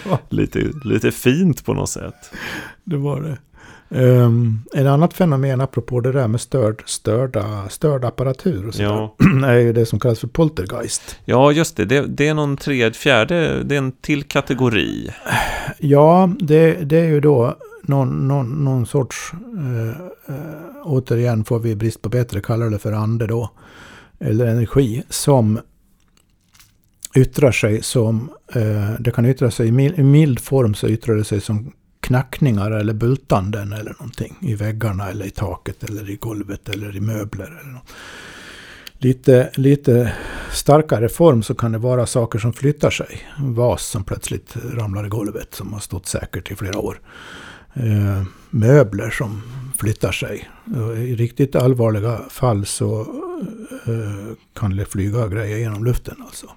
[0.10, 0.20] ja.
[0.30, 2.32] lite, lite fint på något sätt.
[2.84, 3.38] Det var det.
[3.90, 9.16] Um, en annat fenomen apropå det där med störd, störda, störd apparatur och sådär, ja.
[9.48, 11.20] är ju det som kallas för poltergeist.
[11.26, 11.86] Ja, just det.
[11.86, 15.10] Det, det är någon tredje, fjärde, det är en till kategori.
[15.80, 17.56] Ja, det, det är ju då
[17.88, 19.90] någon, någon, någon sorts, eh,
[20.36, 23.52] eh, återigen får vi brist på bättre kallar det för ande då,
[24.20, 25.60] eller energi, som
[27.16, 31.16] yttrar sig som, eh, det kan yttra sig i mild, i mild form så yttrar
[31.16, 36.16] det sig som knackningar eller bultanden eller någonting i väggarna eller i taket eller i
[36.16, 37.60] golvet eller i möbler.
[37.62, 37.92] Eller något.
[38.98, 40.14] Lite, lite
[40.52, 43.28] starkare form så kan det vara saker som flyttar sig.
[43.38, 47.00] En vas som plötsligt ramlar i golvet som har stått säkert i flera år
[47.76, 49.42] eh, möbler som
[49.80, 50.50] flyttar sig.
[50.98, 53.02] I riktigt allvarliga fall så
[53.86, 56.16] eh, kan det flyga grejer genom luften.
[56.20, 56.48] Alltså.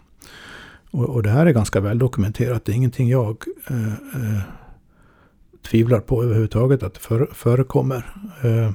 [0.91, 2.65] Och, och, det här är ganska väl dokumenterat.
[2.65, 4.41] Det är ingenting jag eh, eh
[5.71, 8.15] tvivlar på överhuvudtaget att det för, förekommer.
[8.43, 8.71] Eh,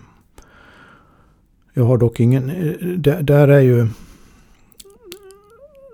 [1.73, 2.49] jag har dock ingen...
[2.49, 3.87] Eh, där, där är ju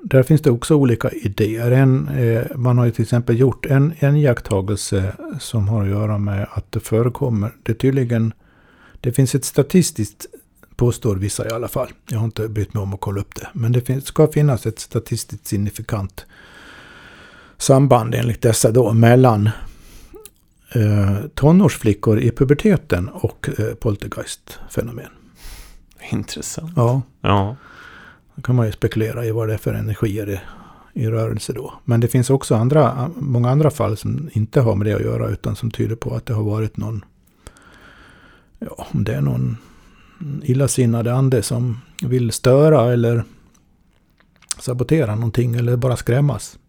[0.04, 1.72] där finns det också olika idéer.
[1.72, 6.18] En, eh, man har ju till exempel gjort en, en iakttagelse som har att göra
[6.18, 7.56] med att det förekommer.
[7.64, 8.34] Det tydligen,
[9.02, 10.26] det finns ett statistiskt,
[10.76, 11.90] påstår vissa i alla fall.
[12.10, 13.48] Jag har inte brytt mig om att kolla upp det.
[13.54, 16.26] Men det finns, ska finnas ett statistiskt signifikant
[17.58, 19.50] samband enligt dessa då mellan
[20.72, 25.10] eh, tonårsflickor i puberteten och eh, poltergeist-fenomen.
[26.12, 26.74] Intressant.
[26.76, 27.02] Ja.
[27.22, 27.56] ja.
[28.40, 30.40] Då kan man ju spekulera i vad det är för energier i,
[30.94, 31.74] i rörelse då.
[31.86, 35.30] Men det finns också andra, många andra fall som inte har med det att göra
[35.30, 37.06] utan som tyder på att det har varit någon,
[38.60, 39.58] ja, om det är någon
[40.44, 43.24] illasinnad ande som vill störa eller
[44.60, 46.60] sabotera någonting eller bara skrämmas.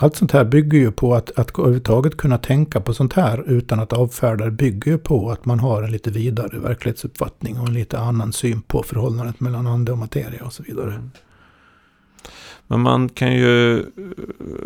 [0.00, 3.80] Allt sånt här bygger ju på att, att överhuvudtaget kunna tänka på sånt här utan
[3.80, 7.74] att avfärda det bygger ju på att man har en lite vidare verklighetsuppfattning och en
[7.74, 10.90] lite annan syn på förhållandet mellan ande och materia och så vidare.
[10.90, 11.10] Mm.
[12.66, 13.84] Men man kan ju,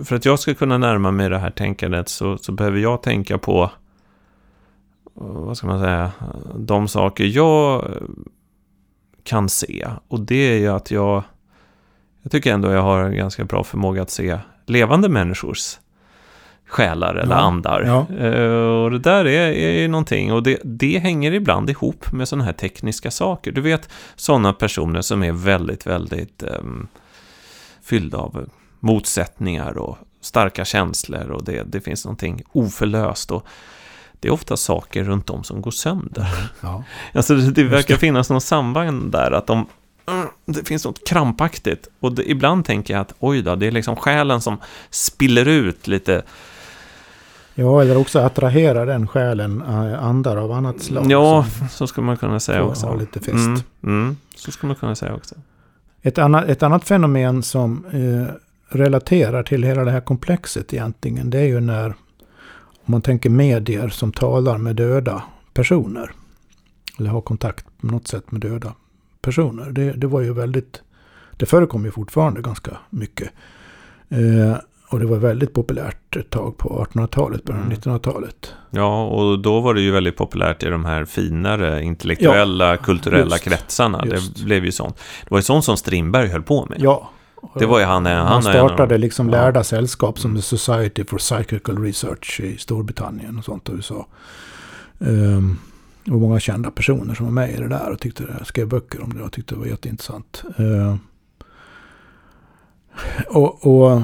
[0.04, 3.38] för att jag ska kunna närma mig det här tänkandet så, så behöver jag tänka
[3.38, 3.70] på,
[5.14, 6.12] vad ska man säga,
[6.56, 7.90] de saker jag
[9.22, 9.88] kan se.
[10.08, 11.22] Och det är ju att jag,
[12.22, 15.78] jag tycker ändå jag har en ganska bra förmåga att se levande människors
[16.72, 17.82] själar eller ja, andar.
[17.82, 18.28] Ja.
[18.28, 22.44] Uh, och det där är, är någonting, och det, det hänger ibland ihop med sådana
[22.44, 23.52] här tekniska saker.
[23.52, 26.88] Du vet, sådana personer som är väldigt, väldigt um,
[27.82, 28.48] fyllda av
[28.80, 33.30] motsättningar och starka känslor och det, det finns någonting oförlöst.
[33.30, 33.46] Och
[34.20, 36.50] det är ofta saker runt om som går sönder.
[36.60, 36.84] Ja.
[37.14, 39.66] Alltså det, det verkar finnas något samband där, att mm,
[40.44, 41.88] det finns något krampaktigt.
[42.00, 44.58] Och det, ibland tänker jag att oj då, det är liksom själen som
[44.90, 46.22] spiller ut lite.
[47.54, 51.10] ja, eller också attraherar den själen eh, andar av annat slag.
[51.10, 52.86] Ja, så skulle man kunna säga också.
[52.86, 53.34] ha lite fest.
[53.34, 55.34] Mm, mm, så skulle man kunna säga också.
[56.02, 58.34] Ett, annat, ett annat fenomen som eh,
[58.68, 61.94] relaterar till hela det här komplexet egentligen, det är ju när
[62.84, 65.22] om man tänker medier som talar med döda
[65.54, 66.12] personer.
[66.98, 68.74] Eller har kontakt på något sätt med döda
[69.22, 69.70] personer.
[69.70, 70.82] Det, det var ju väldigt,
[71.36, 73.30] det förekommer ju fortfarande ganska mycket.
[74.08, 74.56] Eh,
[74.88, 77.78] och det var väldigt populärt ett tag på 1800-talet, början av Mm.
[77.78, 78.54] 1900-talet.
[78.70, 83.44] Ja, och då var det ju väldigt populärt i de här finare intellektuella, kulturella just,
[83.44, 84.04] kretsarna.
[84.06, 84.36] just.
[84.36, 84.96] Det blev ju sånt.
[85.24, 86.78] Det var ju sånt som Strindberg höll på med.
[86.80, 87.10] Ja.
[87.58, 89.32] Det var ju han, han Han startade liksom Ja.
[89.32, 94.06] lärda sällskap som The Society for Psychical Research i Storbritannien och sånt i USA.
[94.98, 95.58] Um,
[96.10, 99.02] och många kända personer som var med i det där och tyckte det, skrev böcker
[99.02, 100.42] om det och tyckte det var jätteintressant.
[100.58, 100.96] Eh,
[103.28, 104.02] och, och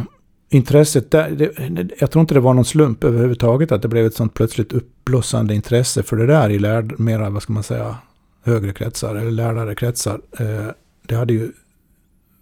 [0.49, 4.07] intresset där, det, det- jag tror inte det var någon slump överhuvudtaget att det blev
[4.07, 7.97] ett sånt plötsligt uppblossande intresse för det där i lärd, mera, vad ska man säga,
[8.43, 10.21] högre kretsar eller lärare kretsar.
[10.39, 10.67] Eh,
[11.07, 11.53] det hade ju,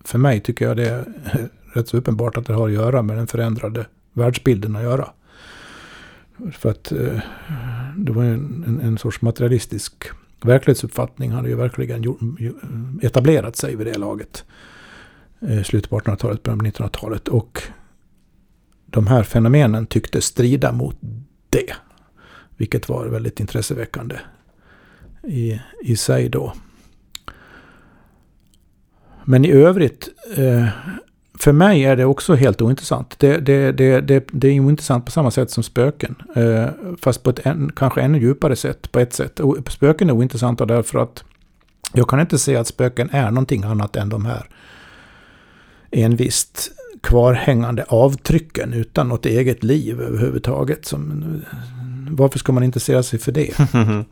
[0.04, 1.04] för mig tycker jag det är
[1.74, 5.08] rätt så uppenbart att det har att göra med den förändrade världsbilden att göra.
[6.52, 7.20] För att eh,
[7.96, 10.04] det var en, en, en sorts materialistisk
[10.40, 12.50] verklighetsuppfattning hade ju verkligen gjort, eh,
[13.02, 14.44] etablerat sig vid det laget.
[15.40, 17.28] Eh, slutet på 1800-talet, början på 1900-talet.
[17.28, 17.62] Och
[18.86, 20.96] de här fenomenen tyckte strida mot
[21.50, 21.72] det.
[22.56, 24.16] Vilket var väldigt intresseväckande
[25.22, 26.52] i, i sig då.
[29.24, 30.68] Men i övrigt, eh,
[31.40, 33.14] för mig är det också helt ointressant.
[33.18, 36.14] Det, det, det, det, det är ointressant på samma sätt som spöken.
[36.36, 36.66] Eh,
[37.00, 39.40] fast på ett än, kanske ännu djupare sätt, på ett sätt.
[39.40, 41.24] O- Spöken är ointressanta därför att
[41.92, 44.46] jag kan inte se att spöken är någonting annat än de här
[45.90, 46.70] envist
[47.02, 50.86] kvarhängande avtrycken utan något eget liv överhuvudtaget.
[50.86, 51.24] Som,
[52.10, 53.50] varför ska man intressera sig för det?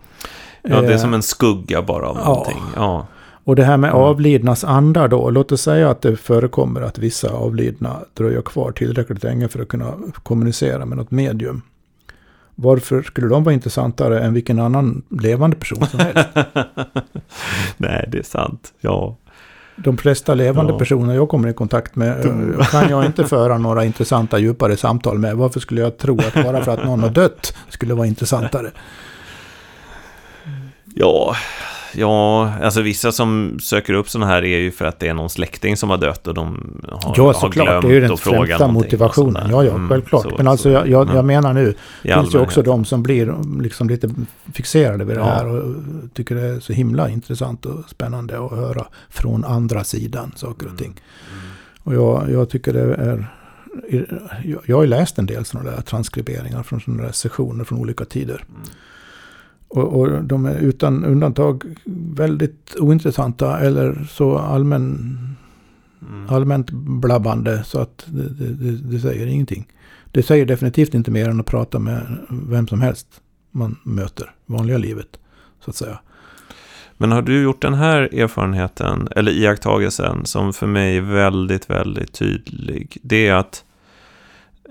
[0.68, 2.24] Ja, det är Eh, som en skugga bara av ja.
[2.24, 2.62] någonting.
[2.76, 3.06] Ja.
[3.44, 5.30] Och det här med avlidnas andar då.
[5.30, 9.68] Låt oss säga att det förekommer att vissa avlidna dröjer kvar tillräckligt länge för att
[9.68, 9.92] kunna
[10.22, 11.62] kommunicera med något medium.
[12.54, 16.28] Varför skulle de vara intressantare än vilken annan levande person som helst?
[17.76, 18.72] Nej, det är sant.
[18.80, 19.16] Ja.
[19.76, 20.78] De flesta levande Ja.
[20.78, 25.18] personer jag kommer i kontakt med eh, kan jag inte föra några intressanta djupare samtal
[25.18, 25.36] med.
[25.36, 28.70] Varför skulle jag tro att bara för att någon har dött skulle vara intressantare?
[30.94, 31.36] Ja,
[31.96, 35.30] ja, alltså vissa som söker upp sådana här är ju för att det är någon
[35.30, 37.52] släkting som har dött och de har, Ja, har såklart.
[37.68, 39.50] glömt Det är ju den främsta motivationen.
[39.50, 40.22] Ja, ja, Mm, självklart.
[40.22, 40.68] så- Men alltså så.
[40.68, 44.10] jag, jag, jag menar nu, det finns ju också de som blir liksom lite
[44.54, 45.26] fixerade vid det Ja.
[45.26, 45.74] här och
[46.14, 50.78] tycker det är så himla intressant och spännande att höra från andra sidan saker och
[50.78, 50.92] ting.
[51.32, 51.44] Mm.
[51.82, 53.26] Och jag, jag tycker det är...
[54.66, 58.04] Jag har ju läst en del sådana där transkriberingar från sådana där sessioner från olika
[58.04, 58.44] tider.
[58.48, 58.60] Mm.
[59.74, 61.64] Och, och de är utan undantag
[62.14, 65.18] väldigt ointressanta eller så allmän,
[66.08, 66.28] Mm.
[66.28, 69.66] allmänt blabbande så att det, det, det, säger ingenting.
[70.12, 73.06] Det säger definitivt inte mer än att prata med vem som helst
[73.50, 75.18] man möter vanliga livet.
[75.64, 75.98] Så att säga.
[76.96, 82.12] Men har du gjort den här erfarenheten, eller iakttagelsen, som för mig är väldigt, väldigt
[82.12, 82.98] tydlig.
[83.02, 83.64] Det är att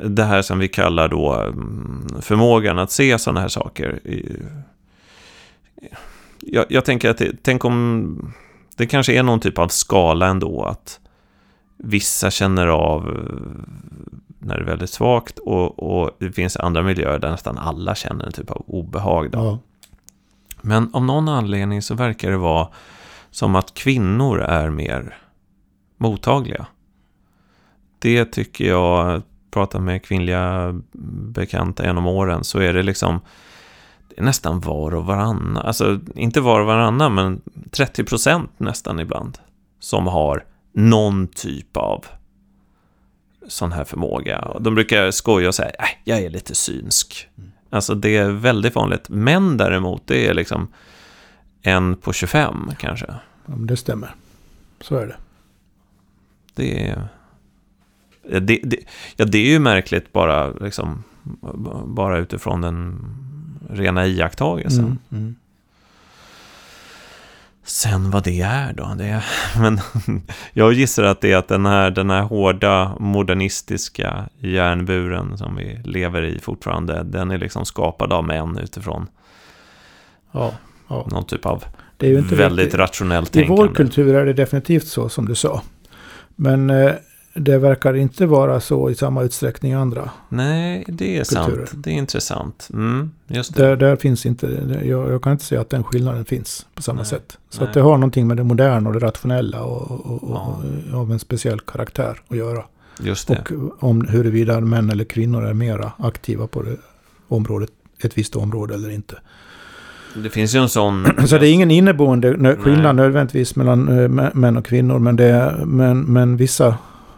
[0.06, 4.00] det här som vi kallar då mm, förmågan att se sådana här saker.
[6.40, 8.34] Jag, jag tänker att det, tänk om
[8.76, 11.00] det kanske är någon typ av skala ändå, att
[11.78, 13.64] vissa känner av eh,
[14.40, 18.26] när det är väldigt svagt och, och det finns andra miljöer där nästan alla känner
[18.26, 19.32] en typ av obehag.
[19.32, 19.40] Då.
[19.40, 19.60] Ja.
[20.62, 22.68] Men av någon anledning så verkar det vara
[23.32, 25.18] som att kvinnor är mer
[25.98, 26.66] mottagliga.
[28.00, 29.22] Det tycker jag,
[29.52, 30.74] pratar med kvinnliga
[31.34, 33.22] bekanta genom åren, så är det liksom
[34.18, 37.42] nästan var och varannan, alltså inte var och varannan, men
[37.72, 39.38] 30 procent nästan ibland,
[39.80, 42.06] som har någon typ av
[43.48, 44.58] sån här förmåga.
[44.60, 47.30] De brukar skoja och säga, äh, jag är lite synsk.
[47.70, 49.10] Alltså det är väldigt vanligt.
[49.10, 50.68] Män däremot, det är liksom
[51.62, 53.06] en på 25 kanske.
[53.46, 54.16] Ja, men det stämmer.
[54.82, 55.16] Så är det.
[56.56, 57.08] Det är...
[58.40, 58.78] Det, det,
[59.16, 61.04] ja, det är ju märkligt bara, liksom,
[61.86, 63.00] bara utifrån den
[63.74, 64.86] rena iakttagelsen.
[64.86, 65.36] Mm, mm.
[67.66, 68.94] Sen vad det är då?
[68.98, 69.26] Det är,
[69.60, 69.80] men
[70.54, 75.80] jag gissar att det är att den här, den här hårda modernistiska järnburen som vi
[75.84, 79.08] lever i fortfarande, den är liksom skapad av män utifrån
[80.32, 80.52] Ja,
[80.88, 81.08] ja.
[81.12, 81.64] någon typ av
[82.00, 83.62] väldigt riktigt- rationellt I tänkande.
[83.62, 85.62] vår kultur är det definitivt så som du sa.
[86.36, 86.92] Men eh,
[87.36, 90.10] det verkar inte vara så i samma utsträckning i andra.
[90.30, 91.66] Nej, det är Kulturer.
[91.66, 91.72] sant.
[91.84, 92.70] Det är intressant.
[92.74, 93.64] Mm, just det.
[93.64, 94.48] Där, där finns inte,
[94.84, 97.38] jag, jag kan inte säga att den skillnaden finns på samma Nej, sätt.
[97.50, 97.68] Så nej.
[97.68, 100.58] att det har någonting med det moderna och det rationella och, och, och, Ja.
[100.94, 102.64] och av en speciell karaktär att göra.
[103.02, 103.44] Just det.
[103.56, 106.76] Och om huruvida män eller kvinnor är mera aktiva på det
[107.28, 107.70] området,
[108.04, 109.16] ett visst område eller inte.
[110.24, 111.08] Det finns ju en sån...
[111.28, 113.06] Så det är ingen inneboende skillnad Nej.
[113.06, 115.00] nödvändigtvis mellan eh, mä- män och kvinnor.
[115.00, 116.76] Men, det är, men, men vissa,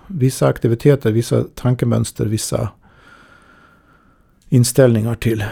[0.07, 2.69] vissa aktiviteter, vissa tankemönster, vissa
[4.49, 5.43] inställningar till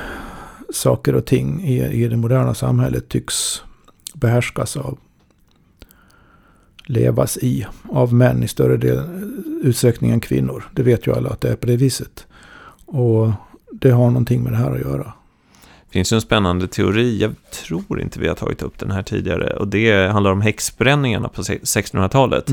[0.74, 3.62] saker och ting i, i det moderna samhället tycks
[4.14, 4.98] behärskas av,
[6.86, 9.00] levas i av män i större del,
[9.64, 10.64] utsträckning än kvinnor.
[10.72, 12.28] Det vet ju alla att det är på det viset.
[12.86, 13.32] Och
[13.72, 15.14] det har någonting med det här att göra.
[15.86, 19.04] Det finns ju en spännande teori, jag tror inte vi har tagit upp den här
[19.04, 22.50] tidigare, och det handlar om häxbränningarna på 1600-talet.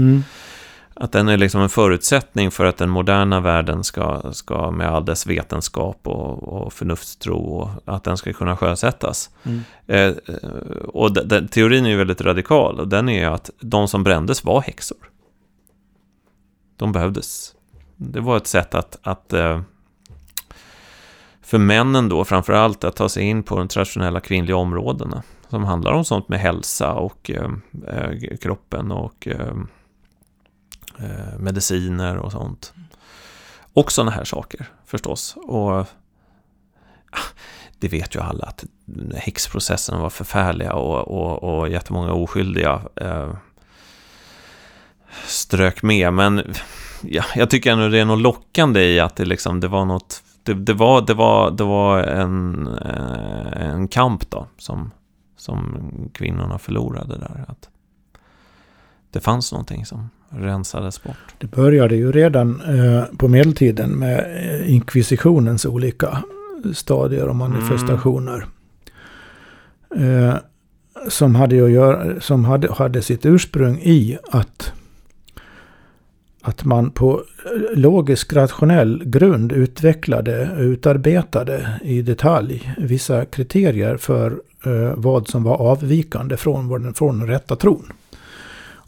[0.94, 5.04] Att den är liksom en förutsättning för att den moderna världen ska, ska med all
[5.04, 9.30] dess vetenskap och, och förnuftstro, och att den ska kunna sjösättas.
[9.42, 9.60] Mm.
[9.86, 10.50] Eh, eh,
[10.88, 14.44] och de, den, teorin är ju väldigt radikal, och den är att de som brändes
[14.44, 14.98] var häxor.
[16.76, 17.54] De behövdes.
[17.96, 19.60] Det var ett sätt att, att eh,
[21.42, 25.22] för männen då framför allt att ta sig in på de traditionella kvinnliga områdena.
[25.48, 27.50] Som handlar om sånt med hälsa och eh,
[27.88, 29.28] eh, kroppen och
[31.02, 32.72] eh, mediciner och sånt.
[33.72, 35.36] Och sådana här saker förstås.
[35.36, 35.86] Och ah,
[37.78, 38.64] det vet ju alla att
[39.14, 43.34] häxprocesserna var förfärliga och, och, och jättemånga oskyldiga eh,
[45.26, 46.12] strök med.
[46.12, 46.54] Men
[47.02, 50.22] ja, jag tycker ändå det är något lockande i att det, liksom, det var något
[50.42, 54.90] det, det, var, det, var, det var en, eh, en kamp då som,
[55.36, 55.78] som
[56.14, 57.44] kvinnorna förlorade där.
[57.48, 57.68] Att
[59.10, 61.16] det fanns någonting som rensades bort.
[61.38, 66.22] Det började ju redan eh, på medeltiden med eh, inkvisitionens olika
[66.74, 68.46] stadier och manifestationer.
[69.96, 70.34] Eh,
[71.08, 74.72] som hade, att göra, som hade, hade sitt ursprung i att,
[76.42, 77.22] att man på
[77.74, 86.36] logisk rationell grund utvecklade, utarbetade i detalj vissa kriterier för eh, vad som var avvikande
[86.36, 87.92] från, från den rätta tron.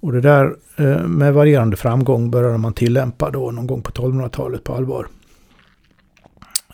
[0.03, 4.65] Och det där eh, med varierande framgång började man tillämpa då någon gång på 1200-talet
[4.65, 5.07] på allvar.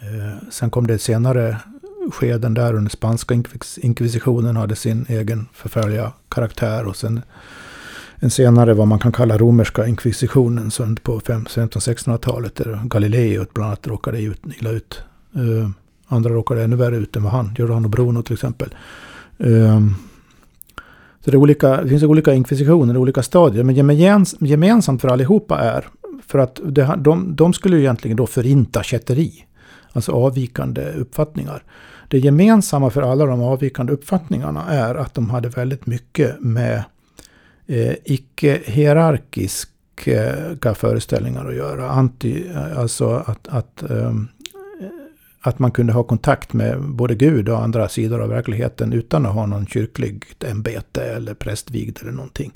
[0.01, 1.57] Eh, sen kom det senare
[2.13, 3.43] skeden där under spanska
[3.77, 7.23] inkvisitionen hade sin egen förfärliga karaktär och sen
[8.17, 13.87] en senare vad man kan kalla romerska inkvisitionen som på 1500-1600-talet där Galileo bland annat
[13.87, 15.03] råkade ut, illa ut.
[15.35, 15.71] Eh,
[16.07, 18.75] andra råkade ännu värre ut än vad han, Giordano Bruno till exempel.
[21.29, 23.65] Så det, är olika, det finns olika inkvisitioner, olika stadier.
[23.65, 23.75] Men
[24.41, 25.87] gemensamt för allihopa är
[26.27, 29.45] för att det, de, de skulle ju egentligen då förinta kätteri.
[29.93, 31.63] Alltså avvikande uppfattningar.
[32.09, 36.85] Det gemensamma för alla de avvikande uppfattningarna är att de hade väldigt mycket med
[37.67, 39.71] eh, icke-hierarkiska
[40.65, 41.91] eh, föreställningar att göra.
[41.91, 44.29] Anti, eh, alltså att, att, ehm,
[45.41, 49.35] att man kunde ha kontakt med både Gud och andra sidor av verkligheten utan att
[49.35, 52.53] ha någon kyrkligt ämbete eller prästvigd eller någonting.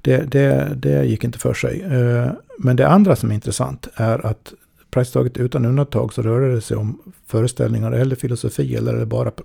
[0.00, 1.82] Det, det, det gick inte för sig.
[1.82, 4.52] Eh, Men det andra som är intressant är att
[4.90, 9.42] praktiskt taget utan undantag så rör det sig om föreställningar eller filosofi eller bara pr-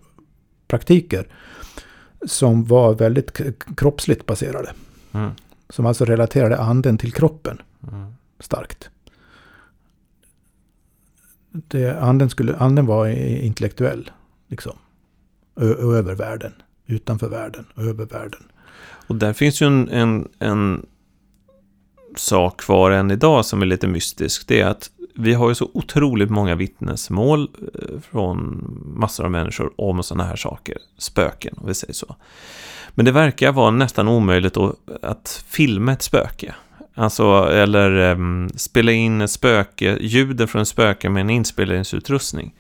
[0.68, 1.28] praktiker
[2.26, 3.42] som var väldigt
[3.78, 4.72] kroppsligt baserade.
[5.12, 5.30] Mm.
[5.70, 8.14] Som alltså relaterade anden till kroppen Mm.
[8.40, 8.90] starkt.
[11.52, 14.12] Det, anden, skulle, anden var intellektuell,
[14.48, 14.78] liksom.
[15.56, 16.54] Ö, över världen,
[16.86, 18.44] utanför världen, över världen.
[19.08, 20.86] Och där finns ju en, en, en
[22.16, 24.48] sak kvar än idag som är lite mystisk.
[24.48, 28.64] Det är att vi har ju så otroligt många vittnesmål eh, från
[28.96, 30.78] massor av människor om sådana här saker.
[30.98, 32.16] Spöken, om vi säger så.
[32.90, 36.56] Men det verkar vara nästan omöjligt att, att filma ett spöke.
[37.00, 42.56] Alltså, eller um, spela in ett spöke, ljudet från spöken med en inspelningsutrustning.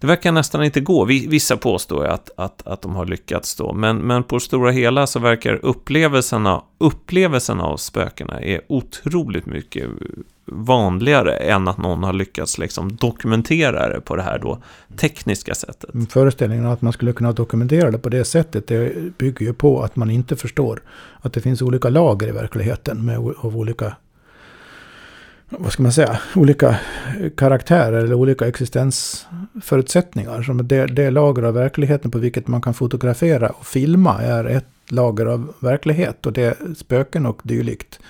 [0.00, 1.04] Det verkar nästan inte gå.
[1.04, 4.70] Vissa påstår ju att, att, att de har lyckats då, men, men på det stora
[4.70, 9.90] hela så verkar upplevelserna, upplevelserna av spökena är otroligt mycket
[10.46, 14.58] vanligare än att någon har lyckats liksom dokumentera det på det här då
[14.96, 15.90] tekniska sättet.
[16.10, 19.96] Föreställningen att man skulle kunna dokumentera det på det sättet det bygger ju på att
[19.96, 20.82] man inte förstår
[21.20, 23.96] att det finns olika lager i verkligheten med, av olika
[25.48, 26.76] vad ska man säga, olika
[27.36, 30.42] karaktärer eller olika existensförutsättningar.
[30.42, 34.66] Som det, det lager av verkligheten på vilket man kan fotografera och filma är ett
[34.88, 38.00] lager av verklighet och det spöken och dylikt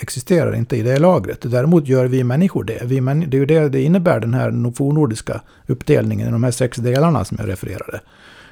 [0.00, 1.50] existerar inte i det lagret.
[1.50, 2.82] Däremot gör vi människor det.
[2.84, 6.50] Vi män, det är ju det det innebär, den här fornordiska uppdelningen i de här
[6.50, 8.00] sex delarna som jag refererade.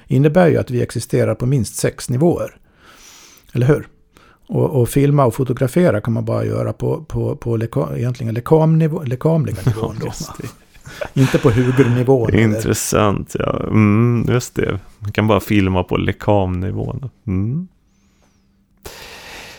[0.06, 2.56] innebär ju att vi existerar på minst sex nivåer.
[3.52, 3.88] Eller hur?
[4.48, 9.02] Och, och filma och fotografera kan man bara göra på, på, på leka, egentligen lekamnivå,
[9.02, 9.96] lekamliga nivån.
[10.00, 10.12] Då.
[11.20, 12.34] Inte på hugernivån.
[12.34, 13.46] Intressant, eller?
[13.46, 13.66] ja.
[13.66, 14.80] Mm, just det.
[14.98, 17.10] Man kan bara filma på lekamnivån.
[17.26, 17.68] Mm.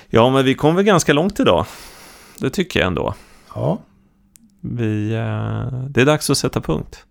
[0.10, 1.66] Ja, men vi kom väl ganska långt idag.
[2.40, 3.14] Det tycker jag ändå.
[3.56, 3.80] Ja.
[4.62, 7.06] Vi, eh, det är dags att sätta punkt.